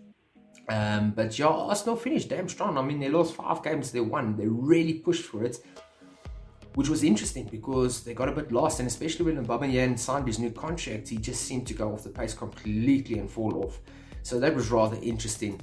Um, 0.69 1.11
but 1.11 1.37
yeah, 1.37 1.49
Arsenal 1.49 1.97
finished 1.97 2.29
damn 2.29 2.49
strong. 2.49 2.79
I 2.79 2.83
mean, 2.83 3.01
they 3.01 3.09
lost 3.09 3.35
five 3.35 3.65
games, 3.65 3.91
they 3.91 3.99
won. 3.99 4.37
They 4.37 4.47
really 4.47 4.95
pushed 4.95 5.25
for 5.25 5.43
it 5.43 5.59
which 6.75 6.89
was 6.89 7.03
interesting 7.03 7.47
because 7.47 8.03
they 8.05 8.15
got 8.15 8.29
a 8.29 8.33
bit 8.33 8.53
lost, 8.53 8.81
and 8.81 8.87
especially 8.87 9.33
when 9.33 9.45
Aubameyang 9.45 9.99
signed 9.99 10.27
his 10.27 10.39
new 10.39 10.51
contract, 10.51 11.09
he 11.09 11.17
just 11.17 11.43
seemed 11.43 11.67
to 11.67 11.75
go 11.75 11.93
off 11.93 12.05
the 12.05 12.11
pace 12.11 12.35
completely 12.35 13.19
and 13.19 13.31
fall 13.31 13.65
off. 13.65 13.81
So 14.23 14.39
that 14.41 14.55
was 14.55 14.71
rather 14.71 14.97
interesting. 15.03 15.61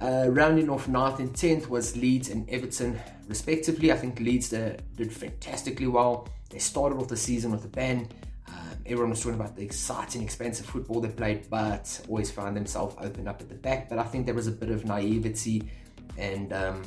Uh, 0.00 0.26
rounding 0.30 0.70
off 0.70 0.86
9th 0.86 1.18
and 1.18 1.32
10th 1.34 1.68
was 1.68 1.96
Leeds 1.96 2.28
and 2.30 2.48
Everton, 2.48 2.98
respectively. 3.26 3.90
I 3.90 3.96
think 3.96 4.20
Leeds 4.20 4.52
uh, 4.52 4.76
did 4.96 5.12
fantastically 5.12 5.88
well. 5.88 6.28
They 6.50 6.60
started 6.60 6.98
off 6.98 7.08
the 7.08 7.16
season 7.16 7.50
with 7.50 7.64
a 7.64 7.68
bang. 7.68 8.08
Um, 8.46 8.78
everyone 8.86 9.10
was 9.10 9.20
talking 9.20 9.38
about 9.38 9.56
the 9.56 9.62
exciting, 9.62 10.22
expensive 10.22 10.66
football 10.66 11.00
they 11.00 11.08
played, 11.08 11.50
but 11.50 12.00
always 12.08 12.30
found 12.30 12.56
themselves 12.56 12.94
open 13.00 13.26
up 13.26 13.40
at 13.40 13.48
the 13.48 13.56
back. 13.56 13.88
But 13.88 13.98
I 13.98 14.04
think 14.04 14.24
there 14.24 14.36
was 14.36 14.46
a 14.46 14.52
bit 14.52 14.70
of 14.70 14.84
naivety 14.84 15.68
and 16.16 16.52
um, 16.52 16.82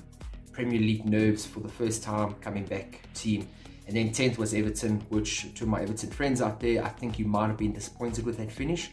Premier 0.52 0.80
League 0.80 1.06
nerves 1.06 1.46
for 1.46 1.60
the 1.60 1.70
first 1.70 2.04
time 2.04 2.34
coming 2.36 2.66
back 2.66 3.02
team. 3.14 3.48
And 3.88 3.96
then 3.96 4.10
10th 4.10 4.38
was 4.38 4.54
Everton, 4.54 5.02
which 5.10 5.54
to 5.56 5.66
my 5.66 5.82
Everton 5.82 6.10
friends 6.10 6.42
out 6.42 6.60
there, 6.60 6.84
I 6.84 6.90
think 6.90 7.20
you 7.20 7.26
might 7.26 7.48
have 7.48 7.58
been 7.58 7.74
disappointed 7.74 8.26
with 8.26 8.38
that 8.38 8.52
finish. 8.52 8.92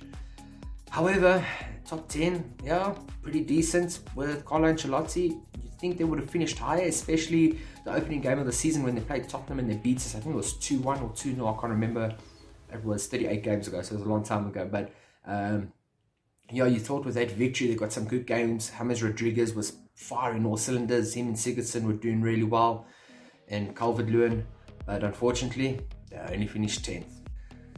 However, 0.90 1.44
top 1.86 2.08
10, 2.08 2.54
yeah, 2.64 2.94
pretty 3.22 3.40
decent 3.40 4.00
with 4.14 4.44
Carlo 4.44 4.72
Ancelotti. 4.72 5.30
You 5.30 5.70
think 5.78 5.98
they 5.98 6.04
would 6.04 6.18
have 6.18 6.30
finished 6.30 6.58
higher, 6.58 6.86
especially 6.86 7.58
the 7.84 7.94
opening 7.94 8.20
game 8.20 8.38
of 8.38 8.46
the 8.46 8.52
season 8.52 8.82
when 8.82 8.94
they 8.94 9.00
played 9.00 9.28
Tottenham 9.28 9.58
and 9.58 9.70
they 9.70 9.76
beat 9.76 9.98
us. 9.98 10.14
I 10.14 10.20
think 10.20 10.34
it 10.34 10.36
was 10.36 10.54
2 10.54 10.78
1 10.80 11.00
or 11.00 11.12
2 11.14 11.34
0, 11.34 11.46
I 11.46 11.52
can't 11.52 11.72
remember. 11.72 12.16
It 12.72 12.84
was 12.84 13.06
38 13.06 13.42
games 13.42 13.68
ago, 13.68 13.80
so 13.82 13.94
it 13.94 13.98
was 13.98 14.06
a 14.06 14.10
long 14.10 14.22
time 14.22 14.46
ago. 14.46 14.68
But 14.70 14.92
um, 15.26 15.72
yeah, 16.50 16.66
you 16.66 16.80
thought 16.80 17.04
with 17.04 17.14
that 17.14 17.30
victory, 17.30 17.68
they 17.68 17.74
got 17.74 17.92
some 17.92 18.06
good 18.06 18.26
games. 18.26 18.72
James 18.76 19.02
Rodriguez 19.02 19.54
was 19.54 19.74
firing 19.98 20.46
all 20.46 20.56
cylinders. 20.56 21.12
Him 21.12 21.26
and 21.26 21.36
Sigurdsson 21.36 21.82
were 21.82 21.92
doing 21.92 22.22
really 22.22 22.44
well, 22.44 22.86
and 23.48 23.76
Calvert 23.76 24.08
Lewin, 24.08 24.46
but 24.86 25.02
unfortunately, 25.02 25.80
they 26.10 26.16
only 26.32 26.46
finished 26.46 26.84
10th. 26.84 27.10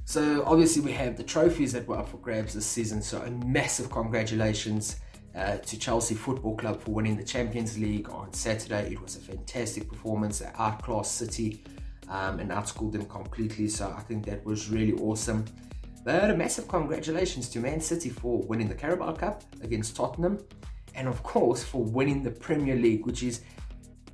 So 0.04 0.42
obviously 0.44 0.82
we 0.82 0.92
have 0.92 1.16
the 1.16 1.22
trophies 1.22 1.72
that 1.72 1.86
were 1.86 1.96
up 1.96 2.08
for 2.08 2.18
grabs 2.18 2.54
this 2.54 2.66
season. 2.66 3.00
So 3.00 3.22
a 3.22 3.30
massive 3.30 3.90
congratulations 3.90 4.96
uh, 5.34 5.58
to 5.58 5.78
Chelsea 5.78 6.14
Football 6.14 6.56
Club 6.56 6.80
for 6.80 6.90
winning 6.90 7.16
the 7.16 7.24
Champions 7.24 7.78
League 7.78 8.10
on 8.10 8.32
Saturday. 8.32 8.92
It 8.92 9.00
was 9.00 9.16
a 9.16 9.20
fantastic 9.20 9.88
performance. 9.88 10.40
They 10.40 10.50
outclassed 10.58 11.16
City 11.16 11.62
um, 12.08 12.40
and 12.40 12.50
outscored 12.50 12.92
them 12.92 13.06
completely. 13.06 13.68
So 13.68 13.94
I 13.96 14.00
think 14.02 14.26
that 14.26 14.44
was 14.44 14.68
really 14.68 14.92
awesome. 14.94 15.44
But 16.04 16.30
a 16.30 16.36
massive 16.36 16.66
congratulations 16.68 17.48
to 17.50 17.60
Man 17.60 17.80
City 17.80 18.10
for 18.10 18.42
winning 18.42 18.68
the 18.68 18.74
Carabao 18.74 19.12
Cup 19.12 19.42
against 19.62 19.96
Tottenham, 19.96 20.38
and 20.94 21.08
of 21.08 21.22
course 21.22 21.62
for 21.62 21.82
winning 21.82 22.22
the 22.22 22.30
Premier 22.30 22.76
League, 22.76 23.06
which 23.06 23.22
is 23.22 23.42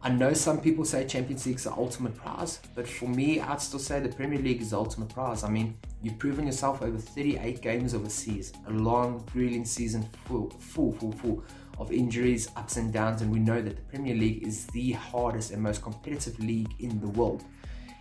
I 0.02 0.10
know 0.10 0.34
some 0.34 0.60
people 0.60 0.84
say 0.84 1.04
Champions 1.04 1.46
League 1.46 1.56
is 1.56 1.64
the 1.64 1.72
ultimate 1.72 2.14
prize, 2.14 2.60
but 2.76 2.86
for 2.86 3.08
me, 3.08 3.40
I'd 3.40 3.60
still 3.60 3.80
say 3.80 3.98
the 3.98 4.08
Premier 4.08 4.38
League 4.38 4.62
is 4.62 4.70
the 4.70 4.76
ultimate 4.76 5.08
prize. 5.08 5.42
I 5.42 5.48
mean, 5.48 5.76
you've 6.00 6.18
proven 6.18 6.46
yourself 6.46 6.80
over 6.80 6.96
38 6.96 7.60
games 7.60 7.92
overseas, 7.92 8.52
a 8.68 8.70
long, 8.70 9.28
grueling 9.32 9.64
season 9.64 10.08
full, 10.26 10.50
full, 10.50 10.92
full, 10.92 11.10
full 11.10 11.44
of 11.78 11.90
injuries, 11.90 12.48
ups 12.56 12.76
and 12.76 12.92
downs, 12.92 13.22
and 13.22 13.32
we 13.32 13.40
know 13.40 13.60
that 13.60 13.74
the 13.74 13.82
Premier 13.82 14.14
League 14.14 14.46
is 14.46 14.66
the 14.66 14.92
hardest 14.92 15.50
and 15.50 15.60
most 15.60 15.82
competitive 15.82 16.38
league 16.38 16.72
in 16.78 17.00
the 17.00 17.08
world. 17.08 17.42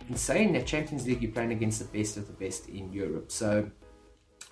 In 0.08 0.14
saying 0.14 0.52
that, 0.52 0.66
Champions 0.66 1.06
League, 1.06 1.22
you're 1.22 1.32
playing 1.32 1.50
against 1.50 1.80
the 1.80 1.98
best 1.98 2.16
of 2.16 2.28
the 2.28 2.34
best 2.34 2.68
in 2.68 2.92
Europe. 2.92 3.32
So, 3.32 3.68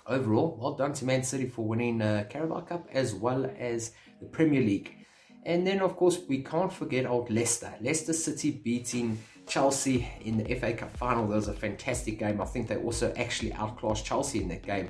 overall, 0.07 0.57
well 0.59 0.73
done 0.73 0.93
to 0.93 1.05
Man 1.05 1.23
City 1.23 1.47
for 1.47 1.65
winning 1.65 2.01
uh, 2.01 2.25
Carabao 2.29 2.61
Cup 2.61 2.87
as 2.91 3.13
well 3.13 3.49
as 3.57 3.91
the 4.19 4.25
Premier 4.25 4.61
League. 4.61 5.05
And 5.43 5.65
then, 5.65 5.79
of 5.79 5.95
course, 5.95 6.19
we 6.27 6.43
can't 6.43 6.73
forget 6.73 7.05
old 7.05 7.29
Leicester. 7.29 7.73
Leicester 7.79 8.13
City 8.13 8.51
beating 8.51 9.19
Chelsea 9.47 10.07
in 10.21 10.37
the 10.37 10.55
FA 10.55 10.73
Cup 10.73 10.95
final. 10.97 11.27
That 11.27 11.35
was 11.35 11.47
a 11.47 11.53
fantastic 11.53 12.17
game. 12.17 12.41
I 12.41 12.45
think 12.45 12.67
they 12.67 12.77
also 12.77 13.13
actually 13.15 13.53
outclassed 13.53 14.05
Chelsea 14.05 14.41
in 14.41 14.47
that 14.49 14.63
game. 14.63 14.89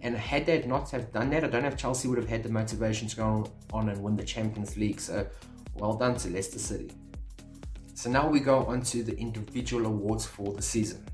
And 0.00 0.16
had 0.16 0.46
they 0.46 0.62
not 0.66 0.90
have 0.90 1.12
done 1.12 1.30
that, 1.30 1.44
I 1.44 1.48
don't 1.48 1.62
know 1.62 1.68
if 1.68 1.76
Chelsea 1.76 2.08
would 2.08 2.18
have 2.18 2.28
had 2.28 2.42
the 2.42 2.48
motivation 2.48 3.08
to 3.08 3.16
go 3.16 3.50
on 3.72 3.88
and 3.88 4.02
win 4.02 4.16
the 4.16 4.24
Champions 4.24 4.76
League. 4.76 5.00
So, 5.00 5.26
well 5.74 5.94
done 5.94 6.16
to 6.16 6.30
Leicester 6.30 6.58
City. 6.58 6.90
So 7.94 8.10
now 8.10 8.28
we 8.28 8.40
go 8.40 8.64
on 8.64 8.82
to 8.82 9.02
the 9.02 9.16
individual 9.18 9.86
awards 9.86 10.26
for 10.26 10.52
the 10.52 10.62
season. 10.62 11.04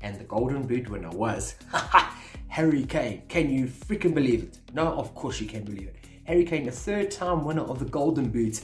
And 0.00 0.18
the 0.18 0.24
Golden 0.24 0.66
Boot 0.66 0.88
winner 0.90 1.10
was 1.10 1.54
Harry 2.56 2.86
Kane. 2.86 3.22
Can 3.28 3.50
you 3.50 3.66
freaking 3.66 4.14
believe 4.14 4.44
it? 4.44 4.60
No, 4.72 4.86
of 4.86 5.14
course 5.14 5.42
you 5.42 5.46
can 5.46 5.62
believe 5.62 5.88
it. 5.88 5.96
Harry 6.24 6.42
Kane, 6.42 6.64
the 6.64 6.70
third 6.70 7.10
time 7.10 7.44
winner 7.44 7.60
of 7.60 7.78
the 7.78 7.84
Golden 7.84 8.30
Boot. 8.30 8.62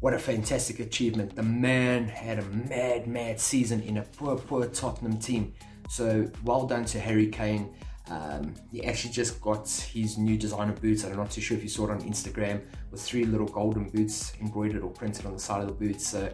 What 0.00 0.14
a 0.14 0.18
fantastic 0.18 0.80
achievement. 0.80 1.36
The 1.36 1.42
man 1.42 2.08
had 2.08 2.38
a 2.38 2.46
mad, 2.46 3.06
mad 3.06 3.38
season 3.38 3.82
in 3.82 3.98
a 3.98 4.02
poor, 4.02 4.36
poor 4.36 4.64
Tottenham 4.64 5.18
team. 5.18 5.52
So 5.90 6.26
well 6.42 6.64
done 6.64 6.86
to 6.86 7.00
Harry 7.00 7.26
Kane. 7.26 7.74
Um, 8.08 8.54
he 8.72 8.82
actually 8.86 9.12
just 9.12 9.42
got 9.42 9.68
his 9.68 10.16
new 10.16 10.38
designer 10.38 10.72
boots. 10.72 11.04
I'm 11.04 11.14
not 11.14 11.30
too 11.30 11.42
sure 11.42 11.54
if 11.54 11.62
you 11.62 11.68
saw 11.68 11.84
it 11.84 11.90
on 11.90 12.00
Instagram 12.00 12.62
with 12.90 13.02
three 13.02 13.26
little 13.26 13.46
golden 13.46 13.90
boots 13.90 14.32
embroidered 14.40 14.82
or 14.82 14.88
printed 14.88 15.26
on 15.26 15.34
the 15.34 15.38
side 15.38 15.60
of 15.60 15.66
the 15.66 15.74
boots. 15.74 16.08
So 16.08 16.32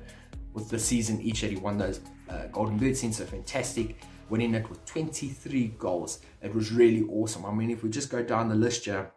with 0.53 0.71
the 0.71 0.79
season 0.79 1.21
each 1.21 1.41
that 1.41 1.51
he 1.51 1.57
won 1.57 1.77
those 1.77 2.03
uh, 2.29 2.47
golden 2.53 2.79
boots 2.79 3.03
in, 3.03 3.13
so 3.13 3.25
fantastic. 3.25 3.97
Winning 4.31 4.55
it 4.55 4.69
with 4.69 4.85
23 4.87 5.75
goals. 5.79 6.21
It 6.43 6.55
was 6.55 6.73
really 6.73 7.03
awesome. 7.03 7.45
I 7.45 7.53
mean, 7.53 7.71
if 7.71 7.83
we 7.83 7.91
just 7.91 8.11
go 8.11 8.23
down 8.23 8.49
the 8.49 8.55
list 8.55 8.87
here, 8.87 9.13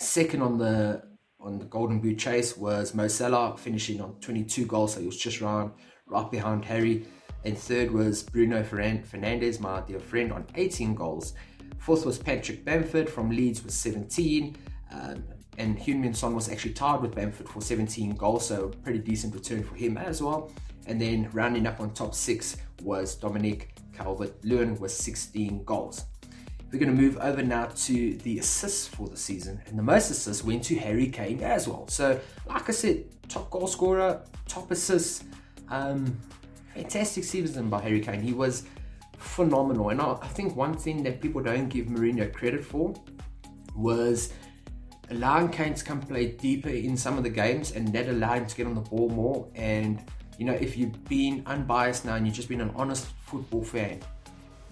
Second 0.00 0.40
on 0.40 0.56
the 0.56 1.02
on 1.40 1.58
the 1.58 1.66
Golden 1.66 2.00
Boot 2.00 2.18
chase 2.18 2.56
was 2.56 2.94
Mo 2.94 3.06
Salah, 3.06 3.54
finishing 3.58 4.00
on 4.00 4.14
22 4.22 4.64
goals, 4.64 4.94
so 4.94 5.00
he 5.00 5.06
was 5.06 5.16
just 5.18 5.42
around 5.42 5.72
right 6.06 6.30
behind 6.30 6.64
Harry. 6.64 7.04
And 7.44 7.56
third 7.56 7.90
was 7.90 8.22
Bruno 8.22 8.62
Fernandes, 8.62 9.60
my 9.60 9.82
dear 9.82 10.00
friend, 10.00 10.32
on 10.32 10.46
18 10.54 10.94
goals. 10.94 11.34
Fourth 11.78 12.06
was 12.06 12.16
Patrick 12.16 12.64
Bamford 12.64 13.10
from 13.10 13.28
Leeds 13.28 13.62
with 13.62 13.74
17. 13.74 14.56
Um, 14.90 15.24
and 15.58 15.78
Heung-min 15.78 16.14
Son 16.14 16.34
was 16.34 16.48
actually 16.48 16.72
tied 16.72 17.02
with 17.02 17.14
Bamford 17.14 17.48
for 17.50 17.60
17 17.60 18.16
goals, 18.16 18.46
so 18.46 18.68
pretty 18.82 19.00
decent 19.00 19.34
return 19.34 19.62
for 19.62 19.74
him 19.74 19.98
as 19.98 20.22
well. 20.22 20.50
And 20.86 21.00
then 21.00 21.28
rounding 21.32 21.66
up 21.66 21.80
on 21.80 21.92
top 21.92 22.14
six 22.14 22.56
was 22.82 23.14
Dominic 23.14 23.74
Calvert-Lewin 23.92 24.78
with 24.78 24.92
16 24.92 25.64
goals. 25.64 26.04
We're 26.72 26.78
going 26.78 26.96
to 26.96 27.02
move 27.02 27.18
over 27.18 27.42
now 27.42 27.66
to 27.66 28.14
the 28.18 28.38
assists 28.38 28.86
for 28.86 29.08
the 29.08 29.16
season, 29.16 29.60
and 29.66 29.76
the 29.76 29.82
most 29.82 30.08
assists 30.10 30.44
went 30.44 30.62
to 30.64 30.76
Harry 30.76 31.08
Kane 31.08 31.42
as 31.42 31.66
well. 31.66 31.88
So, 31.88 32.20
like 32.46 32.68
I 32.68 32.72
said, 32.72 33.04
top 33.28 33.50
goal 33.50 33.66
scorer, 33.66 34.22
top 34.46 34.70
assists, 34.70 35.24
um, 35.68 36.16
fantastic 36.74 37.24
season 37.24 37.68
by 37.68 37.80
Harry 37.80 38.00
Kane. 38.00 38.20
He 38.20 38.32
was 38.32 38.64
phenomenal, 39.18 39.88
and 39.88 40.00
I, 40.00 40.12
I 40.22 40.28
think 40.28 40.54
one 40.54 40.76
thing 40.76 41.02
that 41.02 41.20
people 41.20 41.42
don't 41.42 41.68
give 41.68 41.86
Mourinho 41.86 42.32
credit 42.32 42.64
for 42.64 42.94
was 43.74 44.32
allowing 45.10 45.48
Kane 45.48 45.74
to 45.74 45.84
come 45.84 46.00
play 46.00 46.32
deeper 46.32 46.68
in 46.68 46.96
some 46.96 47.18
of 47.18 47.24
the 47.24 47.30
games, 47.30 47.72
and 47.72 47.92
that 47.92 48.08
allowed 48.08 48.38
him 48.38 48.46
to 48.46 48.56
get 48.56 48.66
on 48.66 48.74
the 48.74 48.80
ball 48.80 49.08
more. 49.08 49.48
And 49.56 50.04
you 50.40 50.46
know, 50.46 50.54
if 50.54 50.74
you've 50.74 51.04
been 51.04 51.42
unbiased 51.44 52.06
now 52.06 52.14
and 52.14 52.26
you've 52.26 52.34
just 52.34 52.48
been 52.48 52.62
an 52.62 52.72
honest 52.74 53.08
football 53.26 53.62
fan, 53.62 54.00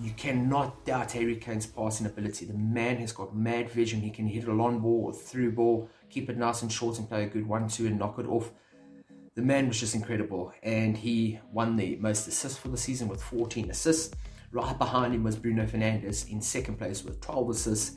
you 0.00 0.12
cannot 0.12 0.82
doubt 0.86 1.12
Harry 1.12 1.36
Kane's 1.36 1.66
passing 1.66 2.06
ability. 2.06 2.46
The 2.46 2.54
man 2.54 2.96
has 2.96 3.12
got 3.12 3.36
mad 3.36 3.68
vision. 3.68 4.00
He 4.00 4.08
can 4.08 4.26
hit 4.26 4.48
a 4.48 4.52
long 4.52 4.80
ball 4.80 5.04
or 5.04 5.12
through 5.12 5.52
ball, 5.52 5.90
keep 6.08 6.30
it 6.30 6.38
nice 6.38 6.62
and 6.62 6.72
short 6.72 6.98
and 6.98 7.06
play 7.06 7.24
a 7.24 7.26
good 7.26 7.46
one 7.46 7.68
two 7.68 7.86
and 7.86 7.98
knock 7.98 8.18
it 8.18 8.26
off. 8.26 8.50
The 9.34 9.42
man 9.42 9.68
was 9.68 9.78
just 9.78 9.94
incredible, 9.94 10.54
and 10.62 10.96
he 10.96 11.38
won 11.52 11.76
the 11.76 11.96
most 11.96 12.26
assists 12.26 12.56
for 12.56 12.68
the 12.68 12.78
season 12.78 13.06
with 13.06 13.22
14 13.22 13.70
assists. 13.70 14.16
Right 14.52 14.78
behind 14.78 15.14
him 15.14 15.22
was 15.22 15.36
Bruno 15.36 15.66
Fernandes 15.66 16.32
in 16.32 16.40
second 16.40 16.78
place 16.78 17.04
with 17.04 17.20
12 17.20 17.50
assists. 17.50 17.96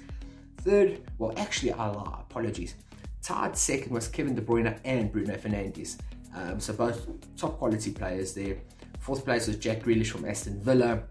Third, 0.58 1.00
well, 1.18 1.34
actually, 1.38 1.72
I 1.72 1.88
lie, 1.88 2.20
apologies. 2.20 2.76
Tied 3.22 3.56
second 3.56 3.94
was 3.94 4.10
Kevin 4.10 4.36
De 4.36 4.42
Bruyne 4.42 4.78
and 4.84 5.10
Bruno 5.10 5.36
Fernandes. 5.36 5.98
Um, 6.36 6.60
so 6.60 6.74
both 6.74 7.08
top 7.36 7.58
quality 7.58 7.92
players 7.92 8.34
there. 8.34 8.58
Fourth 9.00 9.26
place 9.26 9.48
was 9.48 9.58
Jack 9.58 9.84
Grealish 9.84 10.12
from 10.12 10.26
Aston 10.26 10.62
Villa 10.62 11.04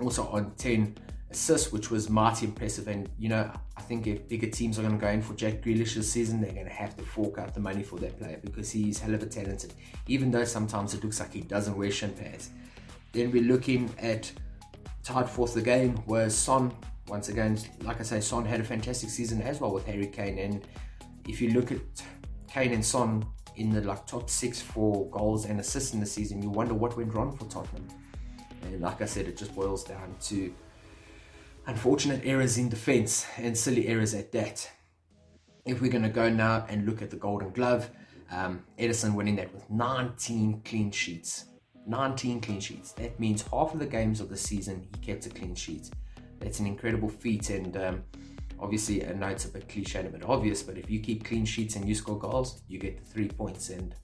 also 0.00 0.26
on 0.28 0.52
10 0.56 0.96
assists, 1.30 1.72
which 1.72 1.90
was 1.90 2.10
mighty 2.10 2.46
impressive. 2.46 2.88
And, 2.88 3.08
you 3.18 3.28
know, 3.28 3.50
I 3.76 3.82
think 3.82 4.06
if 4.06 4.28
bigger 4.28 4.48
teams 4.48 4.78
are 4.78 4.82
going 4.82 4.98
to 4.98 5.00
go 5.00 5.08
in 5.08 5.22
for 5.22 5.34
Jack 5.34 5.62
Grealish 5.62 5.94
this 5.94 6.10
season, 6.10 6.40
they're 6.40 6.52
going 6.52 6.66
to 6.66 6.72
have 6.72 6.96
to 6.96 7.04
fork 7.04 7.38
out 7.38 7.54
the 7.54 7.60
money 7.60 7.82
for 7.82 7.98
that 8.00 8.18
player 8.18 8.38
because 8.42 8.70
he's 8.70 8.98
hell 8.98 9.14
of 9.14 9.22
a 9.22 9.26
talented, 9.26 9.72
even 10.06 10.30
though 10.30 10.44
sometimes 10.44 10.94
it 10.94 11.02
looks 11.02 11.20
like 11.20 11.32
he 11.32 11.40
doesn't 11.40 11.76
wear 11.76 11.90
shin 11.90 12.12
pads. 12.12 12.50
Then 13.12 13.30
we're 13.30 13.42
looking 13.42 13.90
at 13.98 14.30
tied 15.02 15.28
fourth 15.28 15.56
again 15.56 16.02
was 16.06 16.34
Son. 16.34 16.72
Once 17.08 17.28
again, 17.28 17.58
like 17.82 18.00
I 18.00 18.04
say, 18.04 18.20
Son 18.20 18.44
had 18.44 18.60
a 18.60 18.64
fantastic 18.64 19.10
season 19.10 19.42
as 19.42 19.60
well 19.60 19.72
with 19.72 19.84
Harry 19.86 20.06
Kane. 20.06 20.38
And 20.38 20.66
if 21.28 21.40
you 21.40 21.50
look 21.50 21.72
at 21.72 21.80
Kane 22.48 22.72
and 22.72 22.84
Son 22.84 23.24
in 23.56 23.70
the 23.70 23.80
like 23.82 24.06
top 24.06 24.30
six 24.30 24.60
for 24.60 25.08
goals 25.10 25.46
and 25.46 25.60
assists 25.60 25.94
in 25.94 26.00
the 26.00 26.06
season, 26.06 26.42
you 26.42 26.50
wonder 26.50 26.74
what 26.74 26.96
went 26.96 27.12
wrong 27.14 27.36
for 27.36 27.44
Tottenham. 27.46 27.86
And 28.62 28.80
like 28.80 29.02
I 29.02 29.06
said, 29.06 29.26
it 29.26 29.36
just 29.36 29.54
boils 29.54 29.84
down 29.84 30.14
to 30.22 30.54
unfortunate 31.66 32.22
errors 32.24 32.58
in 32.58 32.68
defense 32.68 33.26
and 33.36 33.56
silly 33.56 33.88
errors 33.88 34.14
at 34.14 34.32
that. 34.32 34.70
If 35.64 35.80
we're 35.80 35.92
going 35.92 36.02
to 36.02 36.08
go 36.08 36.28
now 36.28 36.66
and 36.68 36.86
look 36.86 37.02
at 37.02 37.10
the 37.10 37.16
Golden 37.16 37.50
Glove, 37.50 37.88
um, 38.30 38.64
Ederson 38.78 39.14
winning 39.14 39.36
that 39.36 39.52
with 39.52 39.68
19 39.70 40.62
clean 40.64 40.90
sheets. 40.90 41.46
19 41.86 42.40
clean 42.40 42.60
sheets. 42.60 42.92
That 42.92 43.18
means 43.20 43.42
half 43.42 43.74
of 43.74 43.78
the 43.78 43.86
games 43.86 44.20
of 44.20 44.28
the 44.28 44.36
season 44.36 44.86
he 44.92 45.06
kept 45.06 45.26
a 45.26 45.30
clean 45.30 45.54
sheet. 45.54 45.90
That's 46.38 46.58
an 46.58 46.66
incredible 46.66 47.08
feat, 47.08 47.50
and 47.50 47.76
um, 47.76 48.04
obviously, 48.62 49.00
know 49.00 49.26
it's 49.26 49.44
a 49.44 49.48
bit 49.48 49.68
cliche 49.68 49.98
and 49.98 50.08
a 50.08 50.10
bit 50.10 50.24
obvious, 50.24 50.62
but 50.62 50.78
if 50.78 50.88
you 50.88 51.00
keep 51.00 51.24
clean 51.24 51.44
sheets 51.44 51.76
and 51.76 51.86
you 51.86 51.94
score 51.94 52.18
goals, 52.18 52.62
you 52.68 52.78
get 52.78 52.96
the 52.96 53.04
three 53.04 53.28
points, 53.28 53.68
and 53.70 53.94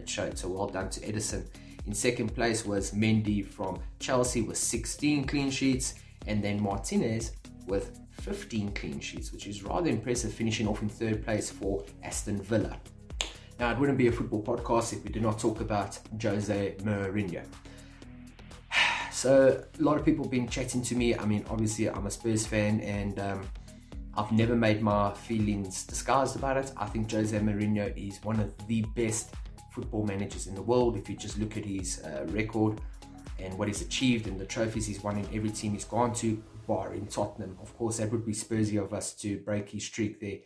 it 0.00 0.08
showed. 0.08 0.38
So 0.38 0.48
well 0.48 0.66
done 0.66 0.90
to 0.90 1.00
Ederson. 1.00 1.46
In 1.86 1.94
second 1.94 2.34
place 2.34 2.66
was 2.66 2.92
Mendy 2.92 3.46
from 3.46 3.78
Chelsea 4.00 4.42
with 4.42 4.56
16 4.56 5.26
clean 5.26 5.50
sheets, 5.50 5.94
and 6.26 6.42
then 6.42 6.60
Martinez 6.60 7.32
with 7.66 8.00
15 8.22 8.72
clean 8.72 8.98
sheets, 8.98 9.32
which 9.32 9.46
is 9.46 9.62
rather 9.62 9.88
impressive, 9.88 10.32
finishing 10.32 10.66
off 10.66 10.82
in 10.82 10.88
third 10.88 11.24
place 11.24 11.50
for 11.50 11.84
Aston 12.02 12.42
Villa. 12.42 12.76
Now, 13.58 13.70
it 13.72 13.78
wouldn't 13.78 13.98
be 13.98 14.08
a 14.08 14.12
football 14.12 14.42
podcast 14.42 14.92
if 14.92 15.04
we 15.04 15.10
did 15.10 15.22
not 15.22 15.38
talk 15.38 15.60
about 15.60 15.98
Jose 16.20 16.76
Mourinho. 16.80 17.44
So, 19.12 19.64
a 19.80 19.82
lot 19.82 19.96
of 19.96 20.04
people 20.04 20.24
have 20.24 20.30
been 20.30 20.46
chatting 20.46 20.82
to 20.82 20.94
me. 20.94 21.16
I 21.16 21.24
mean, 21.24 21.42
obviously, 21.48 21.88
I'm 21.88 22.04
a 22.04 22.10
Spurs 22.10 22.46
fan, 22.46 22.80
and 22.80 23.18
um, 23.18 23.48
I've 24.18 24.32
never 24.32 24.56
made 24.56 24.80
my 24.80 25.12
feelings 25.12 25.84
disguised 25.84 26.36
about 26.36 26.56
it. 26.56 26.72
I 26.78 26.86
think 26.86 27.10
Jose 27.10 27.38
Mourinho 27.38 27.92
is 27.96 28.22
one 28.24 28.40
of 28.40 28.50
the 28.66 28.80
best 28.94 29.34
football 29.72 30.06
managers 30.06 30.46
in 30.46 30.54
the 30.54 30.62
world. 30.62 30.96
If 30.96 31.10
you 31.10 31.16
just 31.16 31.38
look 31.38 31.58
at 31.58 31.66
his 31.66 32.02
uh, 32.02 32.24
record 32.30 32.80
and 33.38 33.58
what 33.58 33.68
he's 33.68 33.82
achieved 33.82 34.26
and 34.26 34.40
the 34.40 34.46
trophies 34.46 34.86
he's 34.86 35.02
won 35.02 35.18
in 35.18 35.26
every 35.34 35.50
team 35.50 35.74
he's 35.74 35.84
gone 35.84 36.14
to, 36.14 36.42
bar 36.66 36.94
in 36.94 37.06
Tottenham. 37.06 37.58
Of 37.60 37.76
course, 37.76 37.98
that 37.98 38.10
would 38.10 38.24
be 38.24 38.32
Spursy 38.32 38.82
of 38.82 38.94
us 38.94 39.12
to 39.16 39.38
break 39.40 39.68
his 39.68 39.84
streak 39.84 40.18
there. 40.18 40.38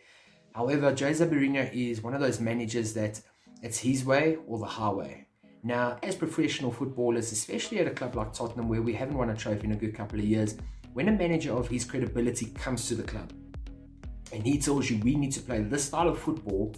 However, 0.53 0.89
Jose 0.89 1.25
Mourinho 1.25 1.73
is 1.73 2.03
one 2.03 2.15
of 2.15 2.21
those 2.21 2.41
managers 2.41 2.93
that 2.95 3.21
it's 3.63 3.79
his 3.79 4.05
way 4.05 4.37
or 4.49 4.59
the 4.59 4.65
highway. 4.65 5.29
Now, 5.63 5.97
as 6.03 6.17
professional 6.17 6.73
footballers, 6.73 7.31
especially 7.31 7.79
at 7.79 7.87
a 7.87 7.91
club 7.91 8.17
like 8.17 8.33
Tottenham, 8.33 8.69
where 8.69 8.83
we 8.83 8.95
haven't 8.95 9.17
won 9.17 9.31
a 9.31 9.37
trophy 9.37 9.67
in 9.67 9.73
a 9.73 9.77
good 9.77 9.95
couple 9.95 10.19
of 10.19 10.25
years, 10.25 10.57
when 10.93 11.09
a 11.09 11.13
manager 11.13 11.53
of 11.53 11.69
his 11.69 11.85
credibility 11.85 12.47
comes 12.47 12.89
to 12.89 12.97
the 12.97 13.05
club 13.05 13.33
and 14.33 14.43
he 14.43 14.59
tells 14.59 14.91
you 14.91 14.99
we 14.99 15.15
need 15.15 15.33
to 15.33 15.41
play 15.41 15.63
this 15.63 15.85
style 15.85 16.09
of 16.09 16.19
football, 16.19 16.75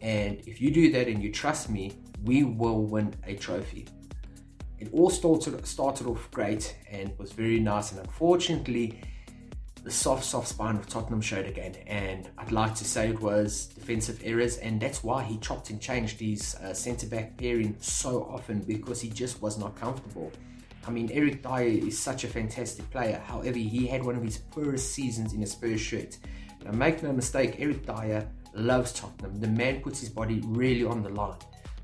and 0.00 0.40
if 0.46 0.60
you 0.60 0.70
do 0.70 0.90
that 0.92 1.08
and 1.08 1.22
you 1.22 1.32
trust 1.32 1.70
me, 1.70 1.92
we 2.24 2.44
will 2.44 2.82
win 2.82 3.14
a 3.26 3.34
trophy. 3.34 3.86
It 4.78 4.88
all 4.92 5.10
started 5.10 5.66
started 5.66 6.06
off 6.06 6.30
great 6.30 6.76
and 6.90 7.16
was 7.18 7.32
very 7.32 7.60
nice, 7.60 7.92
and 7.92 8.00
unfortunately, 8.00 9.00
the 9.82 9.90
soft, 9.90 10.24
soft 10.24 10.48
spine 10.48 10.76
of 10.76 10.86
Tottenham 10.86 11.20
showed 11.20 11.46
again. 11.46 11.74
And 11.86 12.28
I'd 12.36 12.52
like 12.52 12.74
to 12.76 12.84
say 12.84 13.10
it 13.10 13.20
was 13.20 13.66
defensive 13.66 14.20
errors, 14.24 14.58
and 14.58 14.80
that's 14.80 15.02
why 15.02 15.22
he 15.22 15.38
chopped 15.38 15.70
and 15.70 15.80
changed 15.80 16.20
his 16.20 16.54
uh, 16.56 16.74
centre 16.74 17.06
back 17.06 17.36
pairing 17.36 17.76
so 17.80 18.24
often 18.24 18.60
because 18.60 19.00
he 19.00 19.08
just 19.08 19.40
was 19.40 19.58
not 19.58 19.76
comfortable. 19.76 20.32
I 20.86 20.90
mean, 20.90 21.10
Eric 21.12 21.42
Dier 21.42 21.86
is 21.86 21.98
such 21.98 22.24
a 22.24 22.28
fantastic 22.28 22.90
player. 22.90 23.22
However, 23.26 23.58
he 23.58 23.86
had 23.86 24.02
one 24.02 24.16
of 24.16 24.22
his 24.22 24.38
poorest 24.38 24.92
seasons 24.92 25.32
in 25.34 25.42
a 25.42 25.46
Spurs 25.46 25.80
shirt. 25.80 26.16
Now, 26.64 26.72
make 26.72 27.02
no 27.02 27.12
mistake, 27.12 27.56
Eric 27.58 27.86
Dier 27.86 28.28
loves 28.54 28.92
Tottenham. 28.92 29.40
The 29.40 29.48
man 29.48 29.80
puts 29.80 30.00
his 30.00 30.08
body 30.08 30.42
really 30.46 30.84
on 30.84 31.02
the 31.02 31.08
line. 31.08 31.38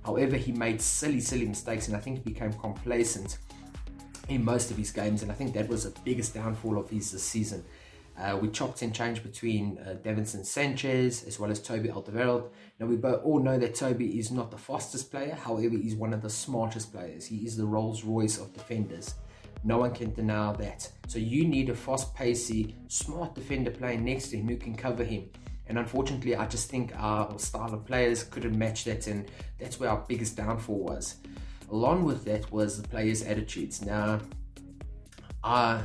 However, 0.05 0.37
he 0.37 0.53
made 0.53 0.81
silly, 0.81 1.21
silly 1.21 1.47
mistakes, 1.47 1.89
and 1.89 1.97
I 1.97 2.01
think 2.01 2.19
he 2.19 2.33
became 2.33 2.53
complacent 2.53 3.39
in 4.29 4.45
most 4.45 4.71
of 4.71 4.77
his 4.77 4.91
games, 4.91 5.23
and 5.23 5.31
I 5.31 5.35
think 5.35 5.55
that 5.55 5.69
was 5.69 5.85
the 5.85 6.01
biggest 6.01 6.35
downfall 6.35 6.79
of 6.79 6.91
his 6.91 7.11
this 7.11 7.23
season. 7.23 7.65
Uh, 8.19 8.39
we 8.41 8.49
chopped 8.49 8.81
and 8.83 8.95
changed 8.95 9.23
between 9.23 9.79
uh, 9.79 9.95
Davinson 10.03 10.45
Sanchez 10.45 11.25
as 11.25 11.39
well 11.39 11.51
as 11.51 11.61
Toby 11.61 11.89
Alderweireld. 11.91 12.49
Now, 12.81 12.87
we 12.87 12.97
both 12.97 13.23
all 13.25 13.41
know 13.41 13.59
that 13.59 13.75
Toby 13.75 14.19
is 14.19 14.31
not 14.31 14.51
the 14.51 14.57
fastest 14.57 15.11
player, 15.11 15.35
however, 15.35 15.77
he's 15.77 15.95
one 15.95 16.15
of 16.15 16.23
the 16.23 16.31
smartest 16.31 16.93
players. 16.93 17.27
He 17.27 17.45
is 17.45 17.57
the 17.57 17.67
Rolls 17.67 18.05
Royce 18.05 18.39
of 18.39 18.55
defenders. 18.55 19.15
No 19.65 19.79
one 19.79 19.93
can 19.93 20.13
deny 20.13 20.53
that. 20.53 20.91
So, 21.09 21.19
you 21.19 21.47
need 21.47 21.71
a 21.71 21.75
fast 21.75 22.15
pacey, 22.15 22.77
smart 22.89 23.35
defender 23.35 23.71
playing 23.71 24.05
next 24.05 24.29
to 24.29 24.37
him 24.37 24.49
who 24.49 24.57
can 24.57 24.75
cover 24.75 25.05
him. 25.05 25.29
And 25.69 25.79
unfortunately, 25.79 26.37
I 26.37 26.47
just 26.47 26.71
think 26.71 26.93
our 26.97 27.39
style 27.39 27.75
of 27.75 27.85
players 27.85 28.23
couldn't 28.23 28.57
match 28.57 28.85
that, 28.85 29.07
and 29.09 29.29
that's 29.59 29.81
where 29.81 29.91
our 29.91 30.05
biggest 30.07 30.37
downfall 30.37 30.79
was. 30.79 31.17
Along 31.71 32.05
with 32.05 32.25
that 32.25 32.51
was 32.53 32.81
the 32.81 32.87
players' 32.87 33.23
attitudes. 33.23 33.85
Now, 33.85 34.21
I 35.43 35.83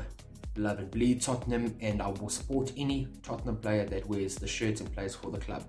love 0.55 0.79
and 0.79 0.91
bleed 0.91 1.21
Tottenham, 1.21 1.75
and 1.81 2.01
I 2.01 2.09
will 2.09 2.29
support 2.29 2.71
any 2.77 3.07
Tottenham 3.23 3.57
player 3.57 3.85
that 3.85 4.05
wears 4.05 4.35
the 4.35 4.47
shirt 4.47 4.79
and 4.81 4.93
plays 4.93 5.15
for 5.15 5.31
the 5.31 5.39
club. 5.39 5.63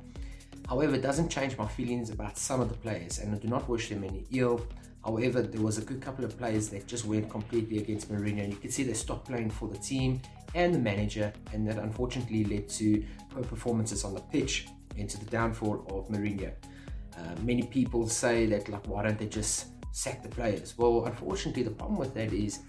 However, 0.69 0.95
it 0.95 1.03
doesn't 1.03 1.29
change 1.29 1.57
my 1.57 1.67
feelings 1.67 2.11
about 2.11 2.37
some 2.37 2.61
of 2.61 2.69
the 2.69 2.77
players, 2.77 3.19
and 3.19 3.35
I 3.35 3.39
do 3.39 3.49
not 3.49 3.69
wish 3.69 3.89
them 3.89 4.05
any 4.05 4.27
ill. 4.33 4.67
However, 5.05 5.43
there 5.43 5.61
was 5.61 5.79
a 5.79 5.83
good 5.83 6.01
couple 6.01 6.25
of 6.25 6.39
players 6.39 6.69
that 6.69 6.87
just 6.87 7.05
went 7.05 7.29
completely 7.29 7.79
against 7.79 8.11
Mourinho, 8.11 8.49
you 8.49 8.57
could 8.57 8.73
see 8.73 8.85
they 8.85 8.95
stopped 8.95 9.27
playing 9.27 9.51
for 9.51 9.69
the 9.69 9.79
team 9.79 10.21
and 10.55 10.75
the 10.75 10.79
manager, 10.79 11.33
and 11.53 11.67
that 11.67 11.79
unfortunately 11.79 12.45
led 12.45 12.69
to 12.69 13.05
poor 13.31 13.43
performances 13.43 14.05
on 14.05 14.15
the 14.15 14.21
pitch 14.21 14.67
and 14.97 15.09
to 15.09 15.19
the 15.19 15.27
downfall 15.27 15.85
of 15.89 16.09
Mourinho. 16.09 16.53
Uh, 17.17 17.35
many 17.43 17.63
people 17.63 18.09
say 18.09 18.47
that, 18.47 18.69
like, 18.69 18.87
why 18.87 19.03
don't 19.03 19.19
they 19.19 19.27
just 19.27 19.67
sack 19.93 20.23
the 20.23 20.29
players? 20.29 20.77
Well, 20.79 21.05
unfortunately, 21.07 21.63
the 21.63 21.71
problem 21.71 21.99
with 21.99 22.15
that 22.15 22.33
is 22.33 22.61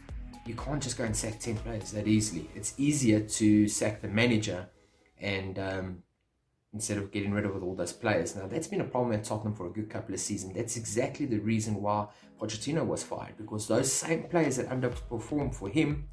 you 0.45 0.55
can't 0.55 0.81
just 0.81 0.97
go 0.97 1.03
and 1.03 1.15
sack 1.15 1.39
10 1.39 1.57
players 1.57 1.91
that 1.91 2.07
easily. 2.07 2.49
It's 2.55 2.73
easier 2.77 3.19
to 3.19 3.67
sack 3.67 4.01
the 4.01 4.07
manager 4.07 4.67
and 5.19 5.57
um, 5.59 6.03
instead 6.73 6.97
of 6.97 7.11
getting 7.11 7.31
rid 7.31 7.45
of 7.45 7.63
all 7.63 7.75
those 7.75 7.93
players. 7.93 8.35
Now, 8.35 8.47
that's 8.47 8.67
been 8.67 8.81
a 8.81 8.85
problem 8.85 9.13
at 9.13 9.23
Tottenham 9.23 9.53
for 9.53 9.67
a 9.67 9.69
good 9.69 9.89
couple 9.89 10.13
of 10.13 10.19
seasons. 10.19 10.55
That's 10.55 10.75
exactly 10.75 11.25
the 11.25 11.39
reason 11.39 11.81
why 11.81 12.07
Pochettino 12.39 12.85
was 12.85 13.03
fired 13.03 13.37
because 13.37 13.67
those 13.67 13.91
same 13.91 14.23
players 14.23 14.57
that 14.57 14.69
underperformed 14.69 15.53
for 15.53 15.69
him 15.69 16.07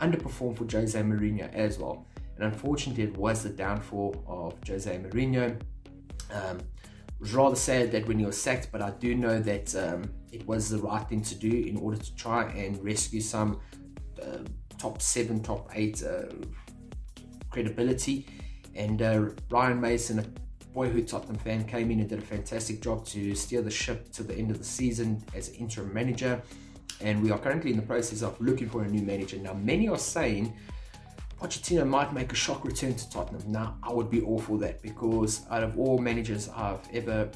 underperformed 0.00 0.58
for 0.58 0.66
Jose 0.70 1.00
Mourinho 1.00 1.52
as 1.54 1.78
well. 1.78 2.06
And 2.36 2.52
unfortunately, 2.52 3.04
it 3.04 3.16
was 3.16 3.42
the 3.42 3.50
downfall 3.50 4.24
of 4.26 4.54
Jose 4.68 4.90
Mourinho. 4.98 5.58
Um, 6.32 6.58
rather 7.32 7.56
sad 7.56 7.92
that 7.92 8.06
when 8.06 8.18
he 8.18 8.26
was 8.26 8.40
sacked, 8.40 8.68
but 8.72 8.82
I 8.82 8.90
do 8.90 9.14
know 9.14 9.40
that 9.40 9.74
um, 9.76 10.02
it 10.32 10.46
was 10.46 10.68
the 10.68 10.78
right 10.78 11.08
thing 11.08 11.22
to 11.22 11.34
do 11.34 11.50
in 11.50 11.76
order 11.76 11.96
to 11.96 12.14
try 12.14 12.50
and 12.50 12.82
rescue 12.84 13.20
some 13.20 13.60
uh, 14.20 14.38
top 14.78 15.00
seven, 15.00 15.42
top 15.42 15.70
eight 15.74 16.02
uh, 16.02 16.26
credibility. 17.50 18.26
And 18.74 19.02
uh, 19.02 19.30
Ryan 19.50 19.80
Mason, 19.80 20.18
a 20.18 20.24
boyhood 20.72 21.06
Tottenham 21.06 21.38
fan, 21.38 21.64
came 21.64 21.90
in 21.90 22.00
and 22.00 22.08
did 22.08 22.18
a 22.18 22.22
fantastic 22.22 22.82
job 22.82 23.06
to 23.06 23.34
steer 23.34 23.62
the 23.62 23.70
ship 23.70 24.12
to 24.12 24.22
the 24.22 24.34
end 24.34 24.50
of 24.50 24.58
the 24.58 24.64
season 24.64 25.22
as 25.34 25.50
interim 25.50 25.92
manager 25.92 26.42
and 27.00 27.22
we 27.22 27.30
are 27.30 27.38
currently 27.38 27.70
in 27.70 27.76
the 27.76 27.82
process 27.82 28.22
of 28.22 28.40
looking 28.40 28.68
for 28.68 28.82
a 28.82 28.88
new 28.88 29.02
manager. 29.02 29.36
Now, 29.38 29.54
many 29.54 29.88
are 29.88 29.98
saying 29.98 30.54
Pochettino 31.40 31.86
might 31.86 32.12
make 32.12 32.32
a 32.32 32.36
shock 32.36 32.64
return 32.64 32.94
to 32.94 33.10
Tottenham. 33.10 33.42
Now, 33.50 33.76
I 33.82 33.92
would 33.92 34.10
be 34.10 34.22
all 34.22 34.38
for 34.38 34.58
that 34.58 34.80
because 34.82 35.46
out 35.50 35.62
of 35.62 35.78
all 35.78 35.98
managers 35.98 36.48
I've 36.48 36.80
ever 36.92 37.30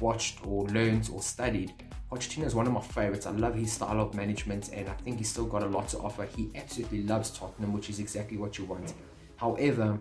watched 0.00 0.44
or 0.46 0.66
learned 0.68 1.10
or 1.12 1.22
studied, 1.22 1.72
Pochettino 2.10 2.44
is 2.44 2.54
one 2.54 2.66
of 2.66 2.72
my 2.72 2.82
favorites. 2.82 3.26
I 3.26 3.30
love 3.30 3.54
his 3.54 3.72
style 3.72 4.00
of 4.00 4.14
management 4.14 4.70
and 4.72 4.88
I 4.88 4.92
think 4.94 5.18
he's 5.18 5.30
still 5.30 5.46
got 5.46 5.62
a 5.62 5.66
lot 5.66 5.88
to 5.88 5.98
offer. 5.98 6.26
He 6.36 6.50
absolutely 6.54 7.04
loves 7.04 7.30
Tottenham, 7.30 7.72
which 7.72 7.88
is 7.88 8.00
exactly 8.00 8.36
what 8.36 8.58
you 8.58 8.64
want. 8.64 8.92
However, 9.36 10.00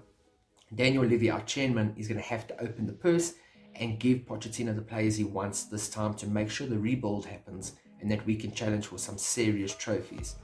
Daniel 0.74 1.04
Levy, 1.04 1.30
our 1.30 1.42
chairman, 1.42 1.94
is 1.98 2.08
going 2.08 2.20
to 2.20 2.28
have 2.28 2.48
to 2.48 2.62
open 2.62 2.86
the 2.86 2.94
purse 2.94 3.34
and 3.76 4.00
give 4.00 4.20
Pochettino 4.20 4.76
the 4.76 4.82
players 4.82 5.18
he 5.18 5.24
wants 5.24 5.66
this 5.66 5.90
time 5.90 6.14
to 6.16 6.28
make 6.28 6.50
sure 6.50 6.68
the 6.68 6.78
rebuild 6.78 7.26
happens 7.26 7.74
and 8.00 8.10
that 8.10 8.26
we 8.26 8.36
can 8.36 8.52
challenge 8.52 8.88
for 8.88 8.98
some 8.98 9.18
serious 9.18 9.76
trophies. 9.76 10.36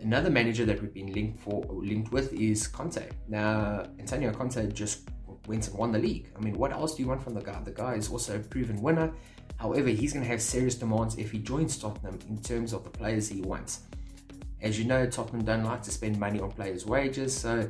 Another 0.00 0.30
manager 0.30 0.64
that 0.64 0.80
we've 0.80 0.94
been 0.94 1.12
linked 1.12 1.40
for 1.40 1.64
linked 1.68 2.10
with 2.10 2.32
is 2.32 2.66
Conte. 2.66 3.06
Now 3.28 3.86
Antonio 3.98 4.32
Conte 4.32 4.72
just 4.72 5.08
went 5.46 5.68
and 5.68 5.76
won 5.76 5.92
the 5.92 5.98
league. 5.98 6.30
I 6.36 6.40
mean, 6.40 6.54
what 6.54 6.72
else 6.72 6.94
do 6.94 7.02
you 7.02 7.08
want 7.08 7.22
from 7.22 7.34
the 7.34 7.40
guy? 7.40 7.60
The 7.62 7.70
guy 7.70 7.94
is 7.94 8.10
also 8.10 8.36
a 8.36 8.38
proven 8.38 8.80
winner. 8.80 9.12
However, 9.56 9.88
he's 9.88 10.12
going 10.12 10.24
to 10.24 10.30
have 10.30 10.40
serious 10.40 10.74
demands 10.74 11.16
if 11.18 11.30
he 11.30 11.38
joins 11.38 11.76
Tottenham 11.76 12.18
in 12.28 12.40
terms 12.40 12.72
of 12.72 12.82
the 12.82 12.90
players 12.90 13.28
he 13.28 13.42
wants. 13.42 13.80
As 14.62 14.78
you 14.78 14.84
know, 14.86 15.06
Tottenham 15.06 15.44
don't 15.44 15.64
like 15.64 15.82
to 15.82 15.90
spend 15.90 16.18
money 16.18 16.40
on 16.40 16.50
players' 16.50 16.86
wages, 16.86 17.36
so 17.36 17.68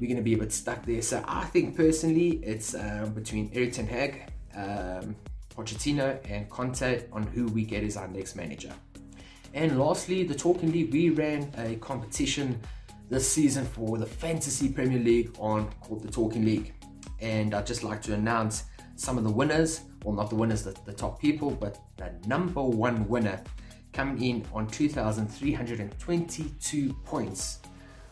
we're 0.00 0.06
going 0.06 0.16
to 0.16 0.22
be 0.22 0.34
a 0.34 0.38
bit 0.38 0.52
stuck 0.52 0.84
there. 0.86 1.02
So 1.02 1.22
I 1.28 1.44
think 1.44 1.76
personally, 1.76 2.40
it's 2.42 2.74
um, 2.74 3.12
between 3.12 3.50
Erik 3.52 3.74
ten 3.74 3.86
Hag, 3.86 4.32
um, 4.56 5.14
Pochettino 5.54 6.18
and 6.28 6.48
Conte 6.48 7.04
on 7.12 7.24
who 7.24 7.46
we 7.48 7.64
get 7.64 7.84
as 7.84 7.98
our 7.98 8.08
next 8.08 8.34
manager. 8.34 8.72
And 9.52 9.78
lastly, 9.78 10.22
the 10.22 10.34
Talking 10.34 10.72
League, 10.72 10.92
we 10.92 11.10
ran 11.10 11.52
a 11.58 11.74
competition 11.76 12.58
this 13.10 13.30
season 13.30 13.66
for 13.66 13.98
the 13.98 14.06
Fantasy 14.06 14.70
Premier 14.70 15.00
League 15.00 15.36
on 15.38 15.70
called 15.82 16.02
the 16.02 16.10
Talking 16.10 16.44
League. 16.44 16.72
And 17.20 17.54
I'd 17.54 17.66
just 17.66 17.84
like 17.84 18.00
to 18.02 18.14
announce 18.14 18.64
some 18.96 19.18
of 19.18 19.24
the 19.24 19.30
winners, 19.30 19.80
well, 20.04 20.14
not 20.14 20.30
the 20.30 20.36
winners, 20.36 20.62
the, 20.62 20.74
the 20.86 20.92
top 20.92 21.20
people, 21.20 21.50
but 21.50 21.78
the 21.96 22.12
number 22.26 22.62
one 22.62 23.08
winner 23.08 23.42
coming 23.92 24.22
in 24.22 24.46
on 24.54 24.68
2,322 24.68 26.92
points 27.04 27.58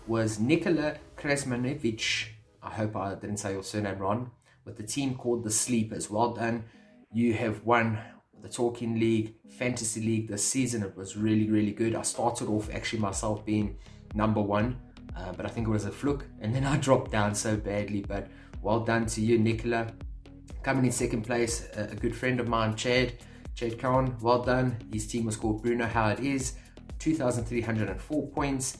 was 0.06 0.38
Nikola 0.40 0.96
Kresmanovic. 1.18 2.28
I 2.62 2.70
hope 2.70 2.96
I 2.96 3.14
didn't 3.14 3.38
say 3.38 3.52
your 3.52 3.62
surname 3.62 3.98
wrong. 3.98 4.30
With 4.64 4.76
the 4.76 4.82
team 4.82 5.14
called 5.14 5.44
the 5.44 5.50
Sleepers. 5.50 6.10
Well 6.10 6.34
done 6.34 6.64
you 7.12 7.34
have 7.34 7.64
won 7.64 7.98
the 8.42 8.48
Talking 8.48 8.98
League, 8.98 9.34
Fantasy 9.48 10.00
League 10.00 10.28
this 10.28 10.44
season. 10.44 10.82
It 10.82 10.96
was 10.96 11.16
really, 11.16 11.50
really 11.50 11.72
good. 11.72 11.94
I 11.94 12.02
started 12.02 12.48
off 12.48 12.72
actually 12.72 13.00
myself 13.00 13.44
being 13.44 13.78
number 14.14 14.40
one, 14.40 14.78
uh, 15.16 15.32
but 15.32 15.46
I 15.46 15.48
think 15.48 15.66
it 15.66 15.70
was 15.70 15.84
a 15.84 15.90
fluke, 15.90 16.26
and 16.40 16.54
then 16.54 16.64
I 16.64 16.76
dropped 16.86 17.10
down 17.10 17.34
so 17.34 17.56
badly. 17.56 18.04
But 18.06 18.28
well 18.62 18.80
done 18.80 19.06
to 19.06 19.20
you, 19.20 19.38
Nikola. 19.38 19.92
Coming 20.62 20.84
in 20.84 20.92
second 20.92 21.22
place, 21.22 21.66
a, 21.76 21.84
a 21.84 21.94
good 21.94 22.14
friend 22.14 22.40
of 22.40 22.48
mine, 22.48 22.76
Chad, 22.76 23.14
Chad 23.54 23.78
Cowan. 23.78 24.16
Well 24.20 24.42
done. 24.42 24.76
His 24.92 25.06
team 25.06 25.24
was 25.24 25.36
called 25.36 25.62
Bruno 25.62 25.86
How 25.86 26.10
It 26.10 26.20
Is, 26.20 26.54
2,304 26.98 28.28
points. 28.28 28.78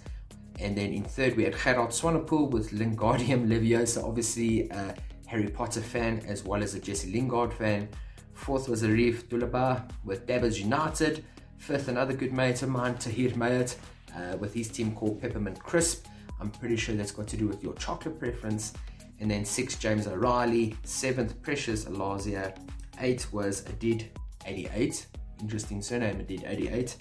And 0.59 0.77
then 0.77 0.92
in 0.92 1.05
third, 1.05 1.37
we 1.37 1.44
had 1.44 1.55
Gerard 1.55 1.90
Swanepoel 1.90 2.51
with 2.51 2.73
Wingardium 2.73 3.47
Leviosa, 3.47 4.03
obviously 4.03 4.68
a 4.71 4.94
Harry 5.27 5.49
Potter 5.49 5.81
fan 5.81 6.23
as 6.27 6.42
well 6.44 6.62
as 6.62 6.75
a 6.75 6.81
Jesse 6.81 7.12
Lingard 7.12 7.53
fan. 7.53 7.88
Fourth 8.35 8.68
was 8.68 8.83
Arif 8.83 9.25
Dulaba 9.25 9.90
with 10.05 10.27
Dabbers 10.27 10.61
United. 10.61 11.25
Fifth, 11.59 11.88
another 11.88 12.12
good 12.12 12.33
mate 12.33 12.62
of 12.62 12.68
mine, 12.68 12.97
Tahir 12.97 13.31
Mayat, 13.31 13.77
uh, 14.16 14.37
with 14.37 14.55
his 14.55 14.68
team 14.68 14.94
called 14.94 15.21
Peppermint 15.21 15.59
Crisp. 15.59 16.07
I'm 16.40 16.51
pretty 16.51 16.77
sure 16.77 16.94
that's 16.94 17.11
got 17.11 17.27
to 17.29 17.37
do 17.37 17.49
with 17.49 17.62
your 17.62 17.75
chocolate 17.75 18.18
preference. 18.18 18.73
And 19.21 19.31
then 19.31 19.44
sixth, 19.44 19.81
James 19.81 20.07
O'Reilly. 20.07 20.77
Seventh, 20.85 21.40
Precious 21.42 21.85
Alazia. 21.85 22.57
Eight 23.01 23.27
was 23.33 23.62
Adid 23.62 24.07
88. 24.47 25.07
Interesting 25.40 25.83
surname, 25.83 26.21
Adid 26.21 26.49
88. 26.49 26.97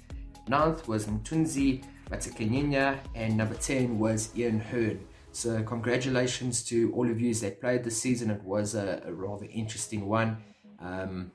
Ninth 0.48 0.88
was 0.88 1.06
Mtunzi 1.06 1.84
Matakenyanya. 2.10 3.00
And 3.16 3.38
number 3.38 3.56
10 3.56 4.00
was 4.00 4.36
Ian 4.38 4.60
Hearn. 4.60 5.06
So, 5.32 5.62
congratulations 5.64 6.64
to 6.66 6.92
all 6.94 7.10
of 7.10 7.22
you 7.22 7.34
that 7.36 7.62
played 7.62 7.84
this 7.84 8.02
season. 8.02 8.32
It 8.32 8.44
was 8.44 8.74
a, 8.74 9.04
a 9.06 9.14
rather 9.14 9.46
interesting 9.52 10.08
one. 10.08 10.38
Um, 10.80 11.32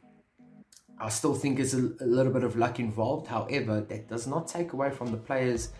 I 0.99 1.09
still 1.09 1.35
think 1.35 1.57
there's 1.57 1.75
a, 1.75 1.93
a, 2.01 2.07
little 2.07 2.33
bit 2.33 2.45
of 2.45 2.57
luck 2.57 2.79
involved. 2.79 3.27
However, 3.27 3.81
that 3.81 4.09
does 4.09 4.27
not 4.27 4.47
take 4.49 4.73
away 4.73 4.91
from 4.91 5.11
the 5.11 5.17
players 5.17 5.71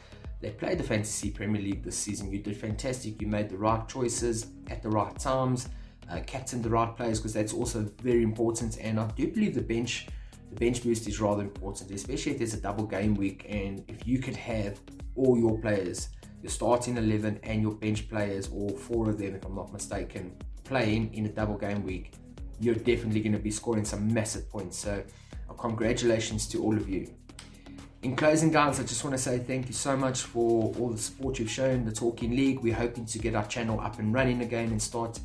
that 0.41 0.59
played 0.59 0.79
the 0.79 0.85
Fantasy 0.85 1.31
Premier 1.31 1.63
League 1.63 1.85
this 1.85 1.97
season. 1.97 2.31
You 2.33 2.41
did 2.41 2.57
fantastic. 2.57 3.21
You 3.21 3.29
made 3.29 3.49
the 3.49 3.57
right 3.57 3.89
choices 3.89 4.49
at 4.69 4.83
the 4.83 4.89
right 4.89 5.17
times, 5.19 5.69
uh, 6.11 6.21
captained 6.27 6.65
the 6.65 6.71
right 6.71 6.97
players 6.97 7.21
because 7.21 7.35
that's 7.35 7.53
also 7.53 7.89
very 8.03 8.25
important. 8.25 8.79
And 8.79 8.99
I 8.99 9.07
do 9.13 9.29
believe 9.29 9.55
the 9.55 9.63
bench, 9.63 10.09
the 10.53 10.61
bench 10.61 10.83
boost 10.83 11.09
is 11.09 11.21
rather 11.21 11.43
important, 11.43 11.91
especially 11.91 12.33
if 12.33 12.39
there's 12.39 12.55
a 12.55 12.61
double 12.61 12.85
game 12.85 13.15
week 13.15 13.47
and 13.49 13.85
if 13.89 14.07
you 14.07 14.19
could 14.19 14.37
have 14.37 14.79
all 15.17 15.39
your 15.39 15.59
players, 15.59 16.11
your 16.43 16.51
starting 16.51 16.99
eleven 16.99 17.41
and 17.43 17.63
your 17.63 17.73
bench 17.73 18.09
players, 18.09 18.49
all 18.49 18.71
four 18.71 19.09
of 19.09 19.19
them, 19.19 19.35
if 19.35 19.45
I'm 19.45 19.55
not 19.55 19.73
mistaken, 19.73 20.37
playing 20.65 21.15
in 21.15 21.27
a 21.27 21.29
double 21.31 21.57
game 21.57 21.83
week, 21.83 22.13
you're 22.61 22.75
definitely 22.75 23.21
going 23.21 23.33
to 23.33 23.39
be 23.39 23.51
scoring 23.51 23.85
some 23.85 24.13
massive 24.13 24.51
points. 24.51 24.79
So, 24.79 25.03
uh, 25.49 25.53
congratulations 25.55 26.47
to 26.49 26.63
all 26.63 26.77
of 26.77 26.89
you. 26.89 27.13
In 28.03 28.15
closing, 28.17 28.51
guys, 28.51 28.79
I 28.79 28.83
just 28.83 29.03
want 29.05 29.17
to 29.17 29.23
say 29.23 29.39
thank 29.39 29.69
you 29.69 29.75
so 29.75 29.97
much 29.97 30.23
for 30.23 30.75
all 30.79 30.91
the 30.91 30.99
support 30.99 31.39
you've 31.39 31.51
shown 31.51 31.85
the 31.85 31.93
Talking 31.93 32.37
League. 32.37 32.61
We're 32.61 32.75
hoping 32.75 33.07
to 33.07 33.19
get 33.19 33.35
our 33.35 33.47
channel 33.47 33.81
up 33.81 33.99
and 34.01 34.13
running 34.13 34.43
again 34.43 34.71
and 34.71 34.83
start 34.83 35.21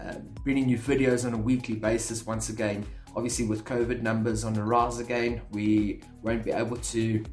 uh, 0.00 0.14
bringing 0.42 0.68
you 0.68 0.78
videos 0.78 1.26
on 1.26 1.34
a 1.34 1.38
weekly 1.38 1.76
basis 1.76 2.26
once 2.26 2.48
again. 2.48 2.84
Obviously, 3.16 3.46
with 3.46 3.64
COVID 3.64 4.02
numbers 4.02 4.44
on 4.44 4.54
the 4.54 4.62
rise 4.62 4.98
again, 4.98 5.42
we 5.50 6.00
won't 6.22 6.44
be 6.44 6.50
able 6.50 6.76
to 6.76 7.24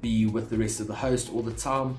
be 0.00 0.26
with 0.26 0.50
the 0.50 0.56
rest 0.56 0.80
of 0.80 0.86
the 0.86 0.94
host 0.94 1.30
all 1.32 1.42
the 1.42 1.52
time. 1.52 1.98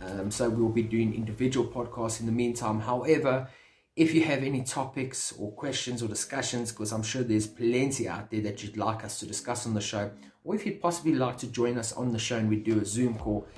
Um, 0.00 0.30
so 0.30 0.48
we'll 0.48 0.68
be 0.68 0.82
doing 0.82 1.14
individual 1.14 1.66
podcasts 1.66 2.20
in 2.20 2.26
the 2.26 2.32
meantime. 2.32 2.80
However, 2.80 3.48
if 3.96 4.14
you 4.14 4.22
have 4.22 4.44
any 4.44 4.62
topics 4.62 5.32
or 5.38 5.50
questions 5.52 6.02
or 6.02 6.08
discussions, 6.08 6.70
because 6.70 6.92
I'm 6.92 7.02
sure 7.02 7.22
there's 7.22 7.48
plenty 7.48 8.08
out 8.08 8.30
there 8.30 8.40
that 8.42 8.62
you'd 8.62 8.76
like 8.76 9.04
us 9.04 9.18
to 9.20 9.26
discuss 9.26 9.66
on 9.66 9.74
the 9.74 9.80
show, 9.80 10.10
or 10.44 10.54
if 10.54 10.64
you'd 10.64 10.80
possibly 10.80 11.14
like 11.14 11.36
to 11.38 11.48
join 11.48 11.76
us 11.76 11.92
on 11.92 12.12
the 12.12 12.18
show 12.18 12.36
and 12.36 12.48
we 12.48 12.56
do 12.56 12.78
a 12.80 12.84
Zoom 12.84 13.18
call, 13.18 13.48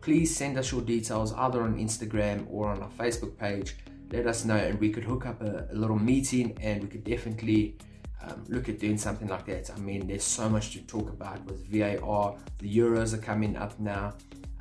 please 0.00 0.34
send 0.34 0.56
us 0.56 0.70
your 0.70 0.82
details 0.82 1.32
either 1.32 1.62
on 1.62 1.76
Instagram 1.76 2.46
or 2.48 2.68
on 2.68 2.80
our 2.80 2.90
Facebook 2.90 3.36
page. 3.36 3.76
Let 4.12 4.26
us 4.26 4.44
know, 4.44 4.56
and 4.56 4.78
we 4.78 4.90
could 4.90 5.04
hook 5.04 5.26
up 5.26 5.42
a, 5.42 5.66
a 5.72 5.74
little 5.74 5.98
meeting 5.98 6.56
and 6.62 6.84
we 6.84 6.88
could 6.88 7.04
definitely 7.04 7.76
um, 8.22 8.44
look 8.48 8.68
at 8.68 8.78
doing 8.78 8.98
something 8.98 9.28
like 9.28 9.46
that. 9.46 9.70
I 9.70 9.78
mean, 9.78 10.06
there's 10.06 10.24
so 10.24 10.48
much 10.48 10.72
to 10.72 10.80
talk 10.82 11.08
about 11.08 11.44
with 11.44 11.66
VAR. 11.66 12.36
The 12.58 12.76
Euros 12.76 13.14
are 13.14 13.18
coming 13.18 13.56
up 13.56 13.78
now, 13.78 14.14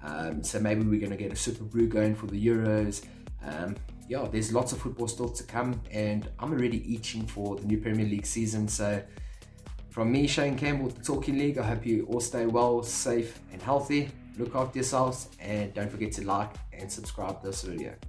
um, 0.03 0.43
so 0.43 0.59
maybe 0.59 0.83
we're 0.83 0.99
going 0.99 1.11
to 1.11 1.17
get 1.17 1.31
a 1.31 1.35
Super 1.35 1.63
Brew 1.63 1.87
going 1.87 2.15
for 2.15 2.27
the 2.27 2.47
Euros. 2.47 3.03
Um, 3.43 3.75
yeah, 4.07 4.27
there's 4.31 4.53
lots 4.53 4.71
of 4.71 4.79
football 4.79 5.07
still 5.07 5.29
to 5.29 5.43
come, 5.43 5.81
and 5.91 6.29
I'm 6.39 6.51
already 6.53 6.95
itching 6.95 7.25
for 7.25 7.55
the 7.57 7.65
new 7.65 7.77
Premier 7.77 8.05
League 8.05 8.25
season. 8.25 8.67
So 8.67 9.01
from 9.89 10.11
me, 10.11 10.27
Shane 10.27 10.55
Campbell, 10.55 10.89
the 10.89 11.03
Talking 11.03 11.37
League, 11.37 11.57
I 11.57 11.63
hope 11.63 11.85
you 11.85 12.05
all 12.05 12.21
stay 12.21 12.45
well, 12.45 12.83
safe, 12.83 13.39
and 13.51 13.61
healthy. 13.61 14.09
Look 14.37 14.55
after 14.55 14.77
yourselves, 14.77 15.29
and 15.39 15.73
don't 15.73 15.89
forget 15.89 16.11
to 16.13 16.25
like 16.25 16.53
and 16.71 16.91
subscribe 16.91 17.41
to 17.41 17.47
this 17.47 17.63
video. 17.63 17.97